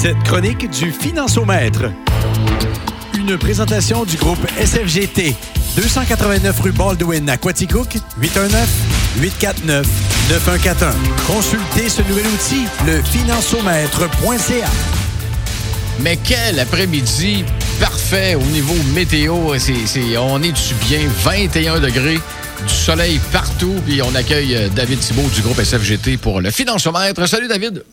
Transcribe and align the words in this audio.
cette 0.00 0.22
chronique 0.22 0.70
du 0.70 0.92
Financiomètre. 0.92 1.90
Une 3.18 3.36
présentation 3.36 4.06
du 4.06 4.16
groupe 4.16 4.38
SFGT. 4.58 5.36
289 5.76 6.58
rue 6.58 6.72
Baldwin 6.72 7.28
à 7.28 7.36
Quaticook, 7.36 7.98
819-849-9141. 8.18 9.84
Consultez 11.26 11.90
ce 11.90 12.00
nouvel 12.00 12.26
outil, 12.28 12.64
le 12.86 13.02
financiomètre.ca. 13.02 14.70
Mais 16.00 16.16
quel 16.16 16.58
après-midi 16.60 17.44
parfait 17.78 18.36
au 18.36 18.46
niveau 18.52 18.76
météo. 18.94 19.34
On 19.34 20.42
est 20.42 20.52
du 20.52 20.74
bien 20.88 21.00
21 21.24 21.78
degrés, 21.80 22.20
du 22.66 22.74
soleil 22.74 23.20
partout. 23.32 23.74
Puis 23.84 24.00
on 24.00 24.14
accueille 24.14 24.56
euh, 24.56 24.70
David 24.70 25.00
Thibault 25.00 25.28
du 25.34 25.42
groupe 25.42 25.60
SFGT 25.62 26.16
pour 26.16 26.40
le 26.40 26.50
financiomètre. 26.50 27.28
Salut 27.28 27.48
David. 27.48 27.84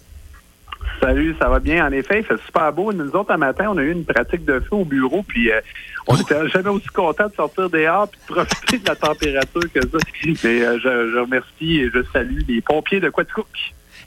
Salut, 1.01 1.35
ça 1.39 1.47
va 1.49 1.59
bien? 1.59 1.85
En 1.87 1.91
effet, 1.91 2.19
il 2.19 2.25
fait 2.25 2.41
super 2.45 2.73
beau. 2.73 2.91
Nous 2.91 3.11
autres, 3.11 3.31
un 3.31 3.37
matin, 3.37 3.67
on 3.69 3.77
a 3.77 3.81
eu 3.81 3.91
une 3.91 4.05
pratique 4.05 4.45
de 4.45 4.59
feu 4.59 4.75
au 4.75 4.85
bureau, 4.85 5.23
puis 5.27 5.51
euh, 5.51 5.59
on 6.07 6.17
n'était 6.17 6.47
jamais 6.49 6.69
aussi 6.69 6.87
content 6.87 7.27
de 7.27 7.33
sortir 7.35 7.69
dehors 7.69 8.07
puis 8.07 8.19
de 8.29 8.33
profiter 8.33 8.77
de 8.79 8.87
la 8.87 8.95
température 8.95 9.61
que 9.73 9.81
ça. 9.81 9.97
Mais 10.43 10.61
euh, 10.61 10.79
je, 10.79 11.11
je 11.13 11.19
remercie 11.19 11.77
et 11.81 11.89
je 11.93 11.99
salue 12.11 12.39
les 12.47 12.61
pompiers 12.61 12.99
de 12.99 13.09
Quaticook. 13.09 13.47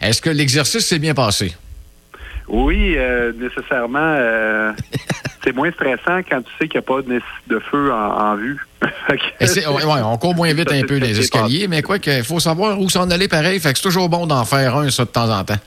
Est-ce 0.00 0.20
que 0.20 0.30
l'exercice 0.30 0.86
s'est 0.86 0.98
bien 0.98 1.14
passé? 1.14 1.54
Oui, 2.48 2.94
euh, 2.96 3.32
nécessairement, 3.38 4.74
c'est 5.44 5.54
moins 5.54 5.70
stressant 5.70 6.18
quand 6.28 6.42
tu 6.42 6.50
sais 6.58 6.68
qu'il 6.68 6.80
n'y 6.80 6.84
a 6.84 6.88
pas 6.88 7.02
de, 7.02 7.20
de 7.46 7.58
feu 7.70 7.92
en, 7.92 7.96
en 7.96 8.34
vue. 8.36 8.58
Ouais, 9.40 10.00
on 10.04 10.16
court 10.18 10.34
moins 10.34 10.52
vite 10.52 10.70
un 10.70 10.82
peu 10.82 10.96
les 10.96 11.18
escaliers, 11.18 11.66
mais 11.68 11.82
quoi 11.82 11.98
qu'il 11.98 12.22
faut 12.24 12.40
savoir 12.40 12.78
où 12.78 12.88
s'en 12.88 13.10
aller 13.10 13.28
pareil. 13.28 13.58
Fait 13.60 13.72
que 13.72 13.78
c'est 13.78 13.84
toujours 13.84 14.08
bon 14.08 14.26
d'en 14.26 14.44
faire 14.44 14.76
un, 14.76 14.90
ça, 14.90 15.04
de 15.04 15.10
temps 15.10 15.30
en 15.30 15.44
temps. 15.44 15.58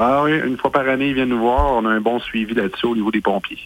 Ah 0.00 0.22
oui, 0.22 0.38
une 0.46 0.56
fois 0.56 0.70
par 0.70 0.88
année, 0.88 1.08
ils 1.08 1.14
viennent 1.14 1.30
nous 1.30 1.40
voir. 1.40 1.72
On 1.72 1.84
a 1.84 1.88
un 1.88 2.00
bon 2.00 2.20
suivi 2.20 2.54
là-dessus 2.54 2.86
au 2.86 2.94
niveau 2.94 3.10
des 3.10 3.20
pompiers. 3.20 3.58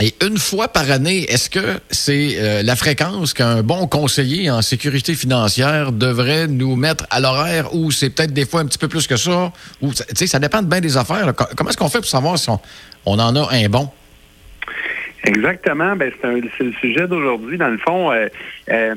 Et 0.00 0.14
une 0.24 0.38
fois 0.38 0.68
par 0.68 0.90
année, 0.90 1.24
est-ce 1.24 1.50
que 1.50 1.80
c'est 1.90 2.36
euh, 2.38 2.62
la 2.62 2.76
fréquence 2.76 3.34
qu'un 3.34 3.62
bon 3.62 3.86
conseiller 3.88 4.48
en 4.48 4.62
sécurité 4.62 5.14
financière 5.14 5.90
devrait 5.92 6.46
nous 6.46 6.76
mettre 6.76 7.04
à 7.10 7.20
l'horaire 7.20 7.74
ou 7.74 7.90
c'est 7.90 8.10
peut-être 8.10 8.32
des 8.32 8.46
fois 8.46 8.60
un 8.60 8.66
petit 8.66 8.78
peu 8.78 8.88
plus 8.88 9.06
que 9.06 9.16
ça? 9.16 9.52
Ou, 9.82 9.92
tu 9.92 10.04
sais, 10.14 10.26
ça 10.26 10.38
dépend 10.38 10.62
de 10.62 10.68
bien 10.68 10.80
des 10.80 10.96
affaires. 10.96 11.26
là. 11.26 11.32
Comment 11.32 11.68
est-ce 11.68 11.76
qu'on 11.76 11.88
fait 11.88 11.98
pour 11.98 12.06
savoir 12.06 12.38
si 12.38 12.48
on, 12.48 12.60
on 13.04 13.18
en 13.18 13.34
a 13.36 13.52
un 13.52 13.68
bon? 13.68 13.90
Exactement. 15.24 15.96
Ben, 15.96 16.12
c'est, 16.22 16.64
le 16.64 16.72
sujet 16.80 17.08
d'aujourd'hui. 17.08 17.58
Dans 17.58 17.68
le 17.68 17.78
fond, 17.78 18.12
euh, 18.12 18.28
euh, 18.70 18.94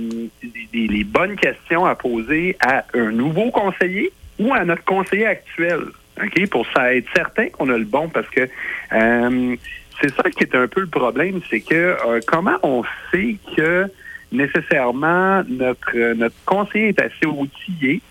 les, 0.72 0.88
les 0.88 1.03
bonnes 1.03 1.36
questions 1.36 1.86
à 1.86 1.96
poser 1.96 2.56
à 2.62 2.86
un 2.94 3.12
nouveau 3.12 3.50
conseiller 3.50 4.12
ou 4.40 4.53
à 4.53 4.64
notre 4.64 4.84
conseiller 4.86 5.26
actuel. 5.26 5.81
OK? 6.24 6.50
Pour 6.50 6.66
ça 6.74 6.94
être 6.96 7.08
certain 7.16 7.50
qu'on 7.50 7.70
a 7.70 7.78
le 7.78 7.86
bon 7.86 8.10
parce 8.10 8.28
que 8.30 8.48
euh, 8.94 9.56
c'est 10.02 10.14
ça 10.16 10.30
qui 10.30 10.44
est 10.44 10.56
un 10.56 10.68
peu 10.68 10.82
le 10.82 10.88
problème, 10.88 11.42
c'est 11.50 11.62
que 11.62 11.76
euh, 11.76 12.20
comment 12.26 12.58
on 12.64 12.84
sait 13.12 13.38
que 13.56 13.88
nécessairement 14.32 15.44
notre, 15.48 15.96
euh, 15.96 16.14
notre 16.16 16.36
conseiller 16.46 16.90
est 16.90 17.00
assez 17.00 17.26
outillé 17.26 18.02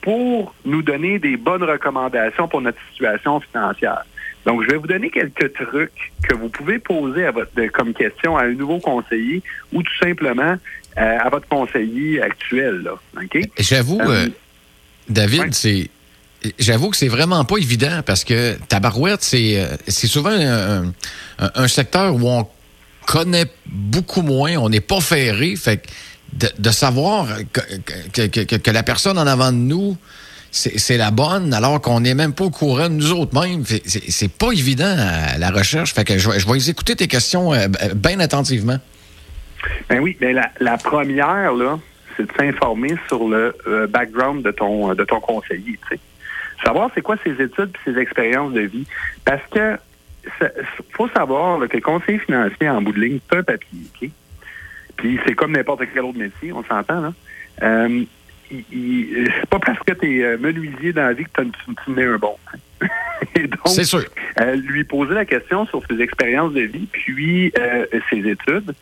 pour 0.00 0.54
nous 0.64 0.82
donner 0.82 1.18
des 1.18 1.36
bonnes 1.36 1.64
recommandations 1.64 2.48
pour 2.48 2.60
notre 2.60 2.78
situation 2.90 3.40
financière? 3.40 4.04
Donc, 4.44 4.62
je 4.62 4.68
vais 4.68 4.76
vous 4.76 4.86
donner 4.86 5.10
quelques 5.10 5.54
trucs 5.54 6.12
que 6.28 6.34
vous 6.34 6.48
pouvez 6.48 6.78
poser 6.78 7.24
à 7.24 7.30
votre, 7.30 7.50
comme 7.72 7.94
question 7.94 8.36
à 8.36 8.44
un 8.44 8.52
nouveau 8.52 8.78
conseiller 8.78 9.42
ou 9.72 9.82
tout 9.82 9.96
simplement 10.02 10.56
euh, 10.98 11.18
à 11.18 11.28
votre 11.30 11.48
conseiller 11.48 12.20
actuel. 12.20 12.82
Là? 12.82 12.94
J'avoue, 13.58 14.00
euh, 14.00 14.28
David, 15.08 15.40
ouais. 15.40 15.52
c'est. 15.52 15.90
J'avoue 16.58 16.90
que 16.90 16.96
c'est 16.96 17.08
vraiment 17.08 17.44
pas 17.44 17.56
évident 17.56 18.00
parce 18.04 18.24
que 18.24 18.56
Tabarouette, 18.68 19.22
c'est 19.22 19.60
euh, 19.60 19.66
c'est 19.88 20.06
souvent 20.06 20.30
un, 20.30 20.92
un- 21.38 21.68
secteur 21.68 22.14
où 22.14 22.28
on 22.28 22.46
connaît 23.06 23.46
beaucoup 23.66 24.22
moins, 24.22 24.56
on 24.56 24.68
n'est 24.68 24.80
pas 24.80 25.00
ferré. 25.00 25.56
Fait 25.56 25.78
que 25.78 26.46
de, 26.58 26.70
savoir 26.70 27.28
que, 27.52 28.26
que- 28.56 28.70
la 28.70 28.82
personne 28.82 29.18
en 29.18 29.26
avant 29.26 29.52
de 29.52 29.56
nous, 29.56 29.96
c'est 30.50 30.96
la 30.96 31.10
bonne, 31.10 31.52
alors 31.54 31.80
qu'on 31.80 32.00
n'est 32.00 32.14
même 32.14 32.32
pas 32.32 32.44
au 32.44 32.50
courant 32.50 32.88
de 32.88 32.94
nous 32.94 33.12
autres. 33.12 33.32
Fait- 33.64 33.82
C'est 33.86 34.30
pas 34.32 34.52
évident 34.52 34.96
à 34.98 35.38
la 35.38 35.50
recherche. 35.50 35.94
Fait 35.94 36.04
que 36.04 36.18
je, 36.18 36.30
je 36.38 36.46
vais 36.46 36.68
écouter 36.70 36.94
tes 36.96 37.08
questions 37.08 37.52
euh, 37.54 37.68
bien 37.94 38.20
attentivement. 38.20 38.78
Ben 39.88 39.98
oui, 40.00 40.16
ben 40.20 40.38
la, 40.60 40.76
première, 40.78 41.54
là, 41.54 41.78
c'est 42.16 42.24
de 42.24 42.32
s'informer 42.38 42.94
sur 43.08 43.28
le 43.28 43.56
euh, 43.66 43.86
background 43.86 44.44
de 44.44 44.50
ton 44.50 44.94
de 44.94 45.04
ton 45.04 45.20
conseiller. 45.20 45.78
Savoir 46.64 46.90
c'est 46.94 47.02
quoi 47.02 47.16
ses 47.22 47.32
études 47.42 47.70
et 47.86 47.90
ses 47.92 47.98
expériences 47.98 48.52
de 48.52 48.60
vie. 48.62 48.86
Parce 49.24 49.42
que 49.52 49.76
faut 50.92 51.08
savoir 51.08 51.58
là, 51.58 51.68
que 51.68 51.76
le 51.76 51.82
conseiller 51.82 52.18
financier, 52.18 52.68
en 52.68 52.80
bout 52.80 52.92
de 52.92 53.00
ligne, 53.00 53.18
c'est 53.30 53.36
un 53.38 53.42
papier. 53.42 54.10
Puis 54.96 55.20
c'est 55.26 55.34
comme 55.34 55.52
n'importe 55.52 55.82
quel 55.92 56.02
autre 56.04 56.18
métier, 56.18 56.52
on 56.52 56.64
s'entend, 56.64 57.00
là. 57.00 57.12
Euh, 57.62 58.04
c'est 58.50 59.46
pas 59.50 59.58
parce 59.58 59.78
que 59.80 59.92
tu 59.92 60.20
es 60.22 60.36
menuisier 60.36 60.92
dans 60.92 61.02
la 61.06 61.12
vie 61.12 61.24
que 61.24 61.42
tu 61.42 61.50
tu 61.84 61.90
mets 61.90 62.04
un 62.04 62.16
bon. 62.18 62.36
C'est 63.66 63.84
sûr. 63.84 64.04
euh, 64.40 64.54
lui 64.56 64.84
poser 64.84 65.14
la 65.14 65.24
question 65.24 65.66
sur 65.66 65.82
ses 65.90 66.00
expériences 66.00 66.52
de 66.52 66.60
vie, 66.62 66.86
puis 66.92 67.52
euh, 67.58 67.86
ses 68.10 68.18
études, 68.28 68.74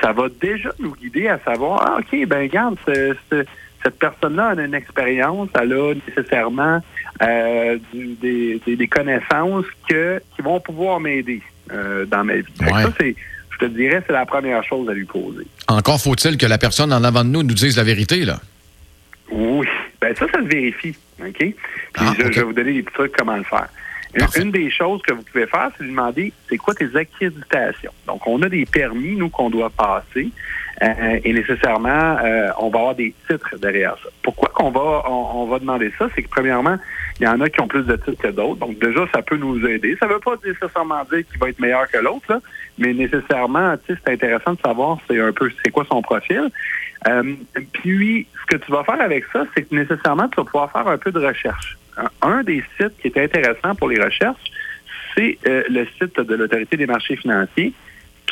ça 0.00 0.12
va 0.12 0.28
déjà 0.40 0.70
nous 0.78 0.94
guider 0.94 1.28
à 1.28 1.38
savoir, 1.40 1.82
ah, 1.86 1.98
OK, 2.00 2.26
ben 2.26 2.48
ce- 2.86 3.16
ce- 3.30 3.44
cette 3.86 3.98
personne-là 4.00 4.48
a 4.48 4.54
une 4.64 4.74
expérience, 4.74 5.48
elle 5.54 5.72
a 5.72 5.94
nécessairement 6.08 6.82
euh, 7.22 7.78
du- 7.92 8.14
des, 8.14 8.60
des- 8.66 8.76
des 8.76 8.88
connaissances 8.88 9.64
que, 9.88 10.20
qui 10.34 10.42
vont 10.42 10.58
pouvoir 10.60 10.98
m'aider 11.00 11.40
euh, 11.72 12.04
dans 12.06 12.24
ma 12.24 12.34
vie. 12.36 12.44
Ouais. 12.60 12.82
Ça, 12.82 12.90
c'est, 13.00 13.14
je 13.52 13.58
te 13.58 13.64
dirais, 13.66 14.02
c'est 14.06 14.12
la 14.12 14.26
première 14.26 14.62
chose 14.64 14.88
à 14.88 14.92
lui 14.92 15.04
poser. 15.04 15.46
Encore 15.68 16.00
faut-il 16.00 16.36
que 16.36 16.46
la 16.46 16.58
personne 16.58 16.92
en 16.92 17.04
avant 17.04 17.22
de 17.24 17.30
nous 17.30 17.42
nous 17.44 17.54
dise 17.54 17.76
la 17.76 17.84
vérité, 17.84 18.24
là. 18.24 18.40
Oui. 19.30 19.66
Ben 20.00 20.14
ça, 20.14 20.26
ça 20.32 20.38
se 20.40 20.44
vérifie. 20.46 20.94
OK? 21.20 21.36
Puis 21.38 21.54
Ah, 21.96 22.12
je, 22.18 22.24
je 22.24 22.28
vais 22.40 22.42
vous 22.42 22.52
donner 22.52 22.72
des 22.74 22.82
petits 22.82 22.94
trucs 22.94 23.12
comment 23.16 23.36
le 23.36 23.44
faire. 23.44 23.68
Une, 24.16 24.22
Parfait. 24.22 24.42
une 24.42 24.50
des 24.50 24.70
choses 24.70 25.02
que 25.02 25.12
vous 25.12 25.22
pouvez 25.22 25.46
faire, 25.46 25.70
c'est 25.76 25.84
lui 25.84 25.90
demander 25.90 26.32
c'est 26.48 26.56
quoi 26.56 26.74
tes 26.74 26.96
accréditations? 26.96 27.92
Donc, 28.06 28.26
on 28.26 28.40
a 28.42 28.48
des 28.48 28.64
permis, 28.64 29.14
nous, 29.14 29.28
qu'on 29.28 29.50
doit 29.50 29.70
passer. 29.70 30.30
euh, 30.82 31.20
et 31.24 31.32
nécessairement, 31.32 32.16
euh, 32.24 32.48
on 32.58 32.68
va 32.70 32.78
avoir 32.80 32.94
des 32.94 33.14
titres 33.28 33.56
derrière 33.58 33.96
ça. 34.02 34.08
Pourquoi 34.22 34.48
qu'on 34.50 34.70
va 34.70 35.04
on, 35.08 35.42
on 35.42 35.46
va 35.46 35.58
demander 35.58 35.92
ça? 35.98 36.08
C'est 36.14 36.22
que 36.22 36.28
premièrement, 36.28 36.76
il 37.20 37.24
y 37.24 37.28
en 37.28 37.40
a 37.40 37.48
qui 37.48 37.60
ont 37.60 37.68
plus 37.68 37.84
de 37.84 37.96
titres 37.96 38.20
que 38.22 38.28
d'autres. 38.28 38.56
Donc 38.56 38.78
déjà, 38.78 39.06
ça 39.14 39.22
peut 39.22 39.36
nous 39.36 39.64
aider. 39.66 39.96
Ça 40.00 40.06
ne 40.06 40.12
veut 40.14 40.18
pas 40.20 40.34
nécessairement 40.44 41.02
dire 41.04 41.26
qu'il 41.28 41.38
va 41.38 41.48
être 41.48 41.60
meilleur 41.60 41.88
que 41.90 41.98
l'autre, 41.98 42.40
mais 42.78 42.92
nécessairement, 42.92 43.74
c'est 43.86 44.08
intéressant 44.08 44.52
de 44.54 44.60
savoir 44.64 44.98
c'est 45.08 45.18
un 45.20 45.32
peu 45.32 45.50
c'est 45.64 45.70
quoi 45.70 45.84
son 45.90 46.02
profil. 46.02 46.50
Euh, 47.08 47.34
puis, 47.72 48.26
ce 48.42 48.56
que 48.56 48.62
tu 48.62 48.70
vas 48.72 48.84
faire 48.84 49.00
avec 49.00 49.24
ça, 49.32 49.44
c'est 49.54 49.62
que 49.62 49.74
nécessairement, 49.74 50.28
tu 50.28 50.36
vas 50.36 50.44
pouvoir 50.44 50.72
faire 50.72 50.88
un 50.88 50.98
peu 50.98 51.10
de 51.12 51.20
recherche. 51.24 51.78
Un, 52.22 52.42
des 52.42 52.62
sites 52.76 52.96
qui 53.00 53.08
est 53.08 53.18
intéressant 53.18 53.74
pour 53.74 53.88
les 53.88 54.02
recherches, 54.02 54.44
c'est 55.14 55.38
euh, 55.46 55.62
le 55.68 55.86
site 55.98 56.20
de 56.20 56.34
l'Autorité 56.34 56.76
des 56.76 56.86
marchés 56.86 57.16
financiers 57.16 57.72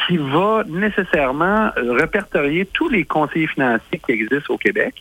qui 0.06 0.16
va 0.16 0.64
nécessairement 0.68 1.70
euh, 1.76 1.92
répertorier 1.92 2.66
tous 2.66 2.88
les 2.88 3.04
conseillers 3.04 3.46
financiers 3.46 4.00
qui 4.04 4.12
existent 4.12 4.52
au 4.52 4.58
Québec 4.58 4.94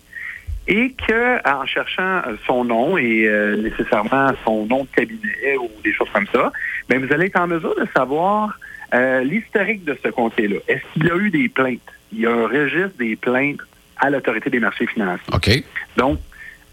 et 0.67 0.91
que 0.91 1.47
en 1.47 1.65
cherchant 1.65 2.21
euh, 2.27 2.35
son 2.47 2.63
nom 2.63 2.97
et 2.97 3.25
euh, 3.27 3.57
nécessairement 3.57 4.31
son 4.45 4.65
nom 4.65 4.83
de 4.83 4.89
cabinet 4.95 5.57
ou 5.59 5.69
des 5.83 5.93
choses 5.93 6.09
comme 6.13 6.27
ça, 6.33 6.51
ben 6.87 7.03
vous 7.05 7.11
allez 7.13 7.25
être 7.25 7.39
en 7.39 7.47
mesure 7.47 7.75
de 7.75 7.87
savoir 7.95 8.57
euh, 8.93 9.23
l'historique 9.23 9.83
de 9.83 9.97
ce 10.03 10.09
conseiller-là. 10.09 10.59
Est-ce 10.67 10.83
qu'il 10.93 11.05
y 11.05 11.11
a 11.11 11.15
eu 11.17 11.29
des 11.29 11.49
plaintes? 11.49 11.79
Il 12.11 12.19
y 12.19 12.25
a 12.25 12.31
un 12.31 12.47
registre 12.47 12.97
des 12.97 13.15
plaintes 13.15 13.59
à 13.97 14.09
l'autorité 14.09 14.49
des 14.49 14.59
marchés 14.59 14.87
financiers. 14.87 15.33
OK. 15.33 15.63
Donc, 15.97 16.19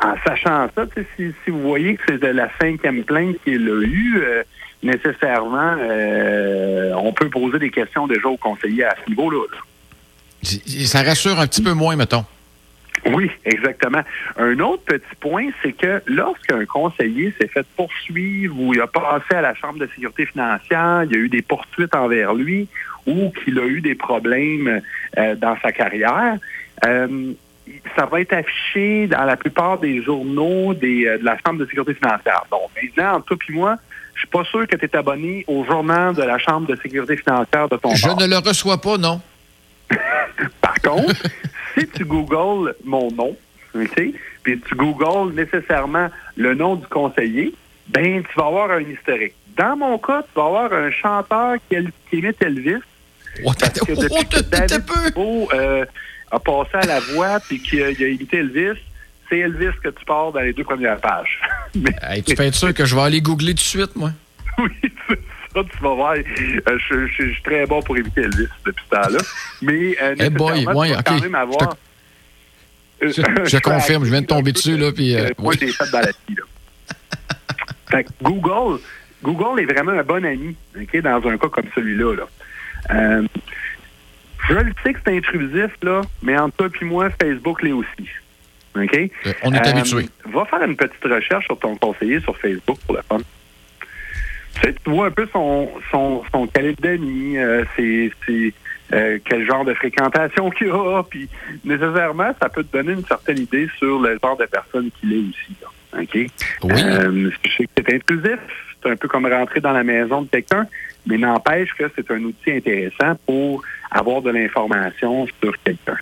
en 0.03 0.15
sachant 0.27 0.69
ça, 0.75 0.87
si, 1.17 1.33
si 1.45 1.51
vous 1.51 1.61
voyez 1.61 1.97
que 1.97 2.03
c'est 2.09 2.19
de 2.19 2.29
la 2.29 2.49
cinquième 2.61 3.05
plainte 3.05 3.37
qu'il 3.45 3.69
a 3.69 3.83
eue, 3.83 4.23
euh, 4.23 4.43
nécessairement, 4.83 5.77
euh, 5.79 6.93
on 6.97 7.13
peut 7.13 7.29
poser 7.29 7.59
des 7.59 7.71
questions 7.71 8.07
déjà 8.07 8.29
au 8.29 8.37
conseiller 8.37 8.85
à 8.85 8.95
ce 9.05 9.11
niveau-là. 9.11 9.45
là. 9.53 9.59
Ça 10.87 11.03
rassure 11.03 11.39
un 11.39 11.47
petit 11.47 11.63
peu 11.63 11.73
moins, 11.73 11.97
mettons. 11.97 12.25
Oui, 13.07 13.31
exactement. 13.45 14.03
Un 14.37 14.59
autre 14.61 14.83
petit 14.85 15.17
point, 15.21 15.49
c'est 15.63 15.73
que 15.73 16.03
lorsqu'un 16.07 16.65
conseiller 16.67 17.33
s'est 17.41 17.49
fait 17.49 17.67
poursuivre 17.77 18.59
ou 18.59 18.75
il 18.75 18.81
a 18.81 18.87
passé 18.87 19.35
à 19.35 19.41
la 19.41 19.55
Chambre 19.55 19.79
de 19.79 19.87
sécurité 19.87 20.27
financière, 20.27 21.05
il 21.05 21.13
y 21.13 21.15
a 21.15 21.19
eu 21.19 21.29
des 21.29 21.43
poursuites 21.43 21.95
envers 21.95 22.35
lui 22.35 22.69
ou 23.07 23.31
qu'il 23.31 23.59
a 23.59 23.65
eu 23.65 23.81
des 23.81 23.95
problèmes 23.95 24.83
euh, 25.19 25.35
dans 25.35 25.57
sa 25.63 25.73
carrière, 25.73 26.37
euh, 26.85 27.33
ça 27.97 28.07
va 28.07 28.21
être 28.21 28.33
affiché 28.33 29.07
dans 29.07 29.25
la 29.25 29.37
plupart 29.37 29.79
des 29.79 30.03
journaux 30.03 30.75
des, 30.75 31.07
euh, 31.07 31.19
de 31.19 31.25
la 31.25 31.37
Chambre 31.39 31.61
de 31.61 31.67
sécurité 31.67 31.95
financière. 31.95 32.45
Donc, 32.51 32.71
maintenant, 32.81 33.21
toi 33.21 33.37
et 33.49 33.53
moi, 33.53 33.77
je 34.15 34.21
suis 34.21 34.29
pas 34.29 34.45
sûr 34.45 34.67
que 34.67 34.77
tu 34.77 34.85
es 34.85 34.97
abonné 34.97 35.45
au 35.47 35.65
journal 35.65 36.15
de 36.15 36.23
la 36.23 36.39
Chambre 36.39 36.67
de 36.67 36.77
sécurité 36.77 37.17
financière 37.17 37.69
de 37.69 37.77
ton 37.77 37.95
Je 37.95 38.07
bord. 38.07 38.21
ne 38.21 38.27
le 38.27 38.39
reçois 38.39 38.81
pas, 38.81 38.97
non. 38.99 39.21
Par 40.61 40.75
contre, 40.83 41.23
si 41.77 41.87
tu 41.89 42.05
googles 42.05 42.75
mon 42.85 43.11
nom, 43.11 43.37
OK, 43.75 44.03
puis 44.43 44.61
tu 44.61 44.75
googles 44.75 45.35
nécessairement 45.35 46.09
le 46.37 46.55
nom 46.55 46.77
du 46.77 46.87
conseiller, 46.87 47.55
ben 47.89 48.23
tu 48.23 48.39
vas 48.39 48.47
avoir 48.47 48.71
un 48.71 48.81
historique. 48.81 49.35
Dans 49.57 49.77
mon 49.77 49.99
cas, 49.99 50.23
tu 50.23 50.29
vas 50.41 50.47
avoir 50.47 50.73
un 50.73 50.91
chanteur 50.91 51.57
qui, 51.69 51.77
qui 52.09 52.19
imite 52.19 52.41
Elvis. 52.43 52.83
Oh, 53.45 53.53
parce 53.59 53.81
que 53.81 53.93
depuis 53.93 54.27
que 54.29 54.41
David 54.43 54.85
Thibault, 54.85 55.49
euh, 55.53 55.85
a 56.31 56.39
passé 56.39 56.75
à 56.75 56.87
la 56.87 57.01
voix 57.01 57.41
puis 57.41 57.61
qu'il 57.61 57.83
a, 57.83 57.87
a 57.87 57.91
imité 57.91 58.39
Elvis, 58.39 58.79
c'est 59.29 59.39
Elvis 59.39 59.77
que 59.83 59.89
tu 59.89 60.05
parles 60.05 60.33
dans 60.33 60.41
les 60.41 60.53
deux 60.53 60.65
premières 60.65 61.01
pages. 61.01 61.41
Mais, 61.75 61.95
hey, 62.03 62.23
tu 62.23 62.35
peux 62.35 62.43
être 62.43 62.55
sûr 62.55 62.75
que 62.75 62.85
je 62.85 62.95
vais 62.95 63.03
aller 63.03 63.21
googler 63.21 63.53
tout 63.53 63.57
de 63.57 63.61
suite, 63.61 63.97
moi? 63.97 64.13
oui, 64.59 64.71
c'est 65.09 65.21
ça, 65.55 65.61
tu 65.65 65.83
vas 65.83 65.95
voir. 65.95 66.15
Euh, 66.15 66.79
je, 66.89 67.07
suis 67.07 67.43
très 67.43 67.67
bon 67.67 67.81
pour 67.83 67.97
imiter 67.97 68.23
Elvis 68.23 68.49
depuis 68.65 68.85
ce 68.91 68.97
temps-là. 68.97 69.19
Mais 69.63 69.97
euh, 70.03 70.17
hey 70.19 70.31
boy, 70.31 70.67
ouais, 70.67 70.89
tu 70.89 70.93
vas 70.93 70.99
okay. 70.99 71.03
quand 71.05 71.21
même 71.21 71.35
avoir... 71.35 71.77
Je, 73.01 73.09
je 73.47 73.59
confirme, 73.59 74.05
je 74.05 74.11
viens 74.11 74.23
de 74.23 74.27
tomber 74.27 74.53
dessus, 74.53 74.77
là, 74.77 74.93
puis... 74.93 75.17
Euh, 75.17 75.31
moi, 75.39 75.55
j'ai 75.59 75.69
fait 75.69 75.91
dans 75.91 76.01
la 76.01 76.11
vie, 76.11 76.35
là. 76.37 76.43
fait 77.91 78.05
que 78.05 78.11
Google, 78.23 78.81
Google 79.23 79.61
est 79.61 79.67
vraiment 79.73 79.93
un 79.93 80.03
bon 80.03 80.25
ami, 80.25 80.57
dans 80.75 81.29
un 81.29 81.39
cas 81.39 81.49
comme 81.49 81.67
celui-là, 81.75 82.15
là. 82.17 82.29
Euh, 82.91 83.27
je 84.51 84.55
le 84.55 84.73
sais 84.83 84.93
que 84.93 85.01
c'est 85.05 85.17
intrusif, 85.17 85.71
là, 85.83 86.03
mais 86.23 86.37
entre 86.37 86.69
toi 86.69 86.69
et 86.81 86.85
moi, 86.85 87.09
Facebook 87.11 87.63
l'est 87.63 87.73
aussi. 87.73 88.09
OK? 88.77 88.97
Euh, 88.97 89.33
on 89.43 89.53
est 89.53 89.67
habitué. 89.67 90.09
Va 90.27 90.45
faire 90.45 90.63
une 90.63 90.77
petite 90.77 91.05
recherche 91.05 91.47
sur 91.47 91.59
ton 91.59 91.77
conseiller 91.77 92.21
sur 92.21 92.37
Facebook 92.37 92.79
pour 92.87 92.97
le 92.97 93.03
fun. 93.03 93.19
Tu, 94.55 94.61
sais, 94.63 94.75
tu 94.85 94.91
vois 94.91 95.07
un 95.07 95.11
peu 95.11 95.29
son, 95.33 95.71
son, 95.91 96.23
son 96.33 96.47
calibre 96.47 96.81
d'amis, 96.83 97.39
euh, 97.39 97.65
c'est, 97.77 98.11
c'est 98.27 98.53
euh, 98.93 99.19
quel 99.25 99.47
genre 99.47 99.65
de 99.65 99.75
fréquentation 99.75 100.51
qu'il 100.51 100.71
a, 100.71 101.03
puis 101.09 101.29
nécessairement, 101.65 102.33
ça 102.41 102.49
peut 102.49 102.65
te 102.65 102.77
donner 102.77 102.93
une 102.93 103.05
certaine 103.05 103.39
idée 103.39 103.69
sur 103.79 104.01
le 104.01 104.19
genre 104.23 104.37
de 104.37 104.47
personne 104.47 104.91
qu'il 105.01 105.13
est 105.13 105.19
aussi. 105.19 105.57
Là. 105.63 106.01
OK? 106.01 106.15
Oui. 106.15 106.83
Euh, 106.85 107.31
je 107.45 107.51
sais 107.51 107.65
que 107.65 107.71
c'est 107.77 107.95
intrusif, 107.95 108.39
c'est 108.83 108.91
un 108.91 108.97
peu 108.97 109.09
comme 109.09 109.27
rentrer 109.27 109.61
dans 109.61 109.73
la 109.73 109.85
maison 109.85 110.23
de 110.23 110.29
quelqu'un, 110.29 110.67
mais 111.07 111.19
n'empêche 111.19 111.71
que 111.75 111.85
c'est 111.95 112.11
un 112.11 112.23
outil 112.23 112.53
intéressant 112.53 113.19
pour 113.27 113.63
avoir 113.91 114.23
de 114.23 114.31
l'information 114.31 115.27
sur 115.43 115.55
quelqu'un. 115.63 115.97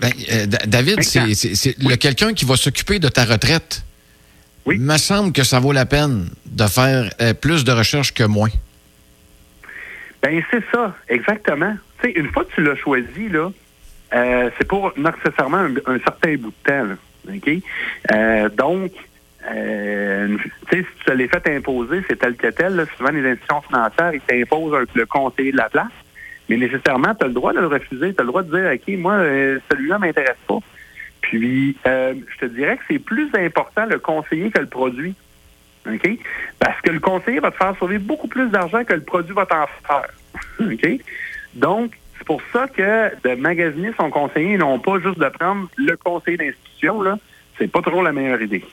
Ben, 0.00 0.10
euh, 0.32 0.46
David, 0.66 1.02
c'est 1.02 1.22
oui. 1.22 1.88
le 1.88 1.96
quelqu'un 1.96 2.34
qui 2.34 2.44
va 2.44 2.56
s'occuper 2.56 2.98
de 2.98 3.08
ta 3.08 3.24
retraite. 3.24 3.82
Oui. 4.66 4.76
Il 4.76 4.82
me 4.82 4.98
semble 4.98 5.32
que 5.32 5.44
ça 5.44 5.60
vaut 5.60 5.72
la 5.72 5.86
peine 5.86 6.28
de 6.44 6.66
faire 6.66 7.10
euh, 7.20 7.34
plus 7.34 7.64
de 7.64 7.72
recherches 7.72 8.12
que 8.12 8.24
moins. 8.24 8.50
Ben 10.22 10.42
c'est 10.50 10.64
ça, 10.72 10.96
exactement. 11.08 11.76
Tu 12.00 12.08
sais, 12.08 12.18
une 12.18 12.28
fois 12.32 12.44
que 12.44 12.54
tu 12.54 12.62
l'as 12.62 12.76
choisi, 12.76 13.28
là, 13.30 13.50
euh, 14.14 14.50
c'est 14.58 14.66
pour 14.66 14.92
nécessairement 14.96 15.58
un, 15.58 15.74
un, 15.86 15.98
certain 16.00 16.36
bout 16.36 16.52
de 16.64 16.70
temps. 16.70 16.84
Là, 16.84 18.48
donc, 18.50 18.92
euh, 19.50 20.36
tu 20.70 20.78
sais, 20.78 20.82
si 20.82 21.04
tu 21.04 21.16
l'es 21.16 21.28
fait 21.28 21.48
imposer, 21.48 22.02
c'est 22.08 22.18
tel 22.18 22.36
que 22.36 22.48
tel. 22.48 22.76
Là, 22.76 22.84
souvent, 22.96 23.10
les 23.10 23.24
institutions 23.24 23.62
financières, 23.62 24.12
ils 24.14 24.20
t'imposent 24.20 24.86
le 24.94 25.06
conseiller 25.06 25.52
de 25.52 25.56
la 25.56 25.68
place. 25.68 25.92
Mais 26.48 26.56
nécessairement, 26.56 27.14
tu 27.14 27.24
as 27.24 27.28
le 27.28 27.34
droit 27.34 27.52
de 27.52 27.60
le 27.60 27.66
refuser. 27.66 28.14
Tu 28.14 28.20
as 28.20 28.22
le 28.22 28.28
droit 28.28 28.42
de 28.42 28.56
dire, 28.56 28.70
OK, 28.72 28.98
moi, 28.98 29.14
euh, 29.14 29.58
celui-là 29.70 29.98
m'intéresse 29.98 30.36
pas. 30.46 30.58
Puis, 31.20 31.76
euh, 31.86 32.14
je 32.34 32.46
te 32.46 32.52
dirais 32.52 32.76
que 32.76 32.82
c'est 32.88 32.98
plus 32.98 33.28
important 33.34 33.86
le 33.86 33.98
conseiller 33.98 34.50
que 34.50 34.60
le 34.60 34.66
produit. 34.66 35.14
OK? 35.88 36.08
Parce 36.58 36.80
que 36.80 36.90
le 36.90 37.00
conseiller 37.00 37.40
va 37.40 37.50
te 37.50 37.56
faire 37.56 37.76
sauver 37.78 37.98
beaucoup 37.98 38.28
plus 38.28 38.48
d'argent 38.48 38.84
que 38.84 38.94
le 38.94 39.02
produit 39.02 39.34
va 39.34 39.46
t'en 39.46 39.66
faire. 39.86 40.08
OK? 40.60 41.00
Donc, 41.54 41.92
c'est 42.18 42.26
pour 42.26 42.40
ça 42.52 42.66
que 42.68 43.10
de 43.28 43.34
magasiner 43.34 43.92
son 43.98 44.10
conseiller, 44.10 44.56
non 44.56 44.78
pas 44.78 44.98
juste 45.00 45.18
de 45.18 45.28
prendre 45.28 45.68
le 45.76 45.96
conseiller 45.96 46.36
d'institution, 46.36 47.02
là, 47.02 47.18
c'est 47.58 47.70
pas 47.70 47.82
trop 47.82 48.02
la 48.02 48.12
meilleure 48.12 48.40
idée. 48.42 48.64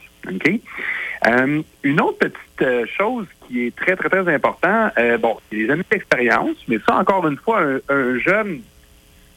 Euh, 1.27 1.61
une 1.83 2.01
autre 2.01 2.17
petite 2.19 2.61
euh, 2.61 2.85
chose 2.97 3.25
qui 3.47 3.67
est 3.67 3.75
très, 3.75 3.95
très, 3.95 4.09
très 4.09 4.33
important, 4.33 4.89
euh, 4.97 5.17
bon, 5.17 5.37
les 5.51 5.67
d'expérience, 5.67 6.57
mais 6.67 6.79
ça, 6.85 6.95
encore 6.97 7.27
une 7.27 7.37
fois, 7.37 7.61
un, 7.61 7.79
un 7.89 8.19
jeune, 8.19 8.61